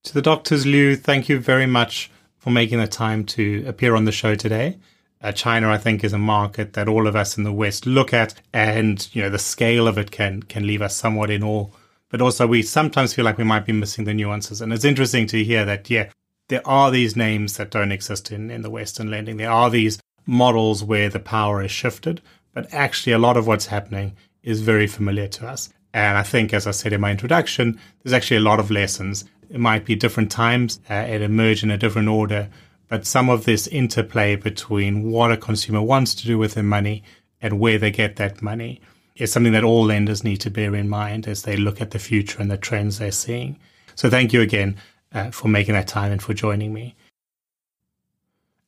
To 0.05 0.15
the 0.15 0.23
doctors, 0.23 0.65
Liu, 0.65 0.95
thank 0.95 1.29
you 1.29 1.41
very 1.41 1.67
much 1.67 2.13
for 2.39 2.51
making 2.51 2.79
the 2.79 2.87
time 2.87 3.25
to 3.25 3.65
appear 3.67 3.97
on 3.97 4.05
the 4.05 4.13
show 4.13 4.37
today. 4.37 4.79
Uh, 5.27 5.33
China, 5.33 5.69
I 5.69 5.77
think, 5.77 6.05
is 6.05 6.13
a 6.13 6.19
market 6.19 6.75
that 6.75 6.87
all 6.87 7.09
of 7.09 7.17
us 7.17 7.37
in 7.37 7.43
the 7.43 7.51
West 7.51 7.85
look 7.85 8.15
at, 8.15 8.35
and 8.53 9.09
you 9.13 9.23
know 9.23 9.29
the 9.29 9.41
scale 9.41 9.89
of 9.89 9.99
it 9.99 10.13
can 10.13 10.45
can 10.45 10.65
leave 10.65 10.81
us 10.81 10.95
somewhat 10.95 11.31
in 11.31 11.43
awe. 11.43 11.67
But 12.11 12.21
also, 12.23 12.47
we 12.47 12.63
sometimes 12.63 13.13
feel 13.13 13.25
like 13.25 13.37
we 13.37 13.43
might 13.43 13.67
be 13.67 13.73
missing 13.73 14.05
the 14.05 14.15
nuances. 14.15 14.61
And 14.61 14.73
it's 14.73 14.85
interesting 14.85 15.27
to 15.27 15.43
hear 15.43 15.65
that, 15.65 15.91
yeah, 15.91 16.11
there 16.47 16.65
are 16.65 16.93
these 16.93 17.17
names 17.17 17.57
that 17.57 17.73
don't 17.73 17.91
exist 17.91 18.31
in 18.31 18.53
in 18.53 18.63
the 18.63 18.71
Western 18.71 19.11
lending. 19.11 19.37
There 19.37 19.51
are 19.51 19.69
these 19.69 19.99
models 20.27 20.85
where 20.85 21.09
the 21.09 21.19
power 21.19 21.61
is 21.61 21.73
shifted, 21.73 22.23
but 22.55 22.73
actually, 22.73 23.13
a 23.13 23.19
lot 23.19 23.37
of 23.37 23.49
what's 23.49 23.67
happening 23.67 24.15
is 24.45 24.61
very 24.61 24.87
familiar 24.87 25.27
to 25.27 25.49
us. 25.49 25.71
And 25.93 26.17
I 26.17 26.23
think, 26.23 26.55
as 26.55 26.69
I 26.69 26.71
said 26.71 26.93
in 26.93 27.01
my 27.01 27.11
introduction, 27.11 27.81
there's 28.05 28.13
actually 28.13 28.37
a 28.37 28.49
lot 28.49 28.61
of 28.61 28.71
lessons. 28.71 29.25
It 29.51 29.59
might 29.59 29.85
be 29.85 29.97
different 29.97 30.31
times, 30.31 30.79
uh, 30.89 30.95
it 30.95 31.21
emerge 31.21 31.65
in 31.65 31.73
a 31.73 31.79
different 31.79 32.07
order, 32.07 32.49
but 32.89 33.07
some 33.07 33.29
of 33.29 33.45
this 33.45 33.67
interplay 33.67 34.37
between 34.37 35.11
what 35.11 35.33
a 35.33 35.37
consumer 35.37 35.83
wants 35.83 36.15
to 36.15 36.27
do 36.27 36.39
with 36.39 36.55
their 36.55 36.65
money 36.65 37.03
and 37.41 37.59
where 37.59 37.79
they 37.79 37.91
get 37.91 38.17
that 38.17 38.43
money 38.43 38.81
is 39.17 39.33
something 39.33 39.53
that 39.53 39.65
all 39.65 39.85
lenders 39.85 40.25
need 40.25 40.39
to 40.39 40.51
bear 40.51 40.75
in 40.75 40.89
mind 40.89 41.27
as 41.27 41.43
they 41.43 41.57
look 41.57 41.81
at 41.81 41.91
the 41.91 41.99
future 41.99 42.41
and 42.41 42.51
the 42.51 42.57
trends 42.57 42.99
they're 42.99 43.11
seeing. 43.11 43.59
So 43.95 44.11
thank 44.11 44.33
you 44.33 44.41
again 44.41 44.77
uh, 45.13 45.31
for 45.31 45.49
making 45.49 45.75
that 45.75 45.89
time 45.89 46.13
and 46.13 46.23
for 46.23 46.35
joining 46.35 46.73
me. 46.73 46.95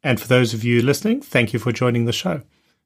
And 0.02 0.20
for 0.20 0.28
those 0.28 0.54
of 0.54 0.64
you 0.64 0.80
listening, 0.80 1.20
thank 1.20 1.52
you 1.52 1.58
for 1.58 1.72
joining 1.72 2.06
the 2.06 2.12
show. 2.12 2.42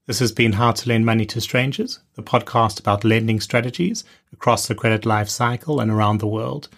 This 0.06 0.18
has 0.18 0.32
been 0.32 0.54
How 0.54 0.72
to 0.72 0.88
Lend 0.88 1.06
Money 1.06 1.24
to 1.26 1.40
Strangers, 1.40 2.00
the 2.14 2.22
podcast 2.22 2.80
about 2.80 3.04
lending 3.04 3.38
strategies 3.38 4.02
across 4.32 4.66
the 4.66 4.74
credit 4.74 5.06
life 5.06 5.28
cycle 5.28 5.78
and 5.78 5.90
around 5.90 6.18
the 6.18 6.26
world. 6.26 6.68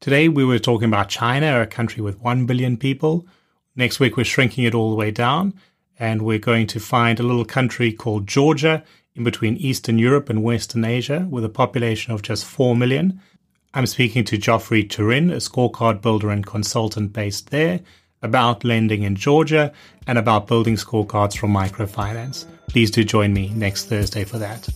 Today 0.00 0.28
we 0.28 0.44
were 0.44 0.58
talking 0.58 0.88
about 0.88 1.08
China, 1.08 1.60
a 1.60 1.66
country 1.66 2.02
with 2.02 2.20
1 2.20 2.46
billion 2.46 2.76
people, 2.76 3.26
Next 3.76 3.98
week, 3.98 4.16
we're 4.16 4.24
shrinking 4.24 4.64
it 4.64 4.74
all 4.74 4.90
the 4.90 4.96
way 4.96 5.10
down, 5.10 5.54
and 5.98 6.22
we're 6.22 6.38
going 6.38 6.66
to 6.68 6.80
find 6.80 7.18
a 7.18 7.24
little 7.24 7.44
country 7.44 7.92
called 7.92 8.26
Georgia 8.26 8.84
in 9.14 9.24
between 9.24 9.56
Eastern 9.56 9.98
Europe 9.98 10.30
and 10.30 10.42
Western 10.42 10.84
Asia 10.84 11.26
with 11.28 11.44
a 11.44 11.48
population 11.48 12.12
of 12.12 12.22
just 12.22 12.44
4 12.44 12.76
million. 12.76 13.20
I'm 13.72 13.86
speaking 13.86 14.24
to 14.24 14.38
Geoffrey 14.38 14.84
Turin, 14.84 15.30
a 15.30 15.36
scorecard 15.36 16.00
builder 16.00 16.30
and 16.30 16.46
consultant 16.46 17.12
based 17.12 17.50
there, 17.50 17.80
about 18.22 18.64
lending 18.64 19.02
in 19.02 19.16
Georgia 19.16 19.72
and 20.06 20.18
about 20.18 20.46
building 20.46 20.76
scorecards 20.76 21.36
from 21.36 21.52
microfinance. 21.52 22.46
Please 22.68 22.90
do 22.90 23.04
join 23.04 23.32
me 23.32 23.50
next 23.50 23.84
Thursday 23.84 24.24
for 24.24 24.38
that. 24.38 24.68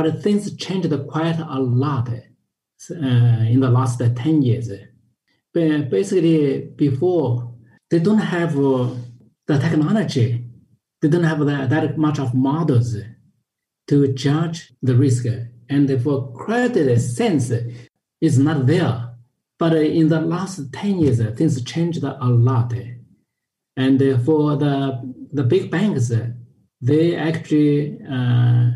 But 0.00 0.22
things 0.22 0.56
changed 0.56 0.90
quite 1.08 1.38
a 1.38 1.60
lot 1.60 2.08
uh, 2.08 2.94
in 2.94 3.60
the 3.60 3.68
last 3.70 3.98
10 3.98 4.40
years. 4.40 4.70
But 5.52 5.90
basically, 5.90 6.70
before, 6.74 7.52
they 7.90 7.98
don't 7.98 8.16
have 8.16 8.58
uh, 8.58 8.94
the 9.46 9.58
technology, 9.58 10.42
they 11.02 11.08
don't 11.08 11.24
have 11.24 11.44
that, 11.44 11.68
that 11.68 11.98
much 11.98 12.18
of 12.18 12.32
models 12.32 12.96
to 13.88 14.08
judge 14.14 14.72
the 14.80 14.94
risk. 14.94 15.26
And 15.68 16.02
for 16.02 16.32
credit 16.32 16.98
sense, 16.98 17.52
is 18.22 18.38
not 18.38 18.64
there. 18.64 19.10
But 19.58 19.74
in 19.74 20.08
the 20.08 20.22
last 20.22 20.72
10 20.72 20.98
years, 21.00 21.18
things 21.36 21.62
changed 21.64 22.02
a 22.02 22.24
lot. 22.24 22.72
And 23.76 24.24
for 24.24 24.56
the, 24.56 25.14
the 25.30 25.44
big 25.44 25.70
banks, 25.70 26.10
they 26.80 27.16
actually 27.16 27.98
uh, 28.10 28.70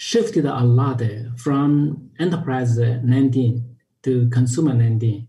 shifted 0.00 0.46
a 0.46 0.64
lot 0.64 1.02
from 1.36 2.10
enterprise 2.18 2.78
19 2.78 3.76
to 4.02 4.30
consumer 4.30 4.72
19. 4.72 5.28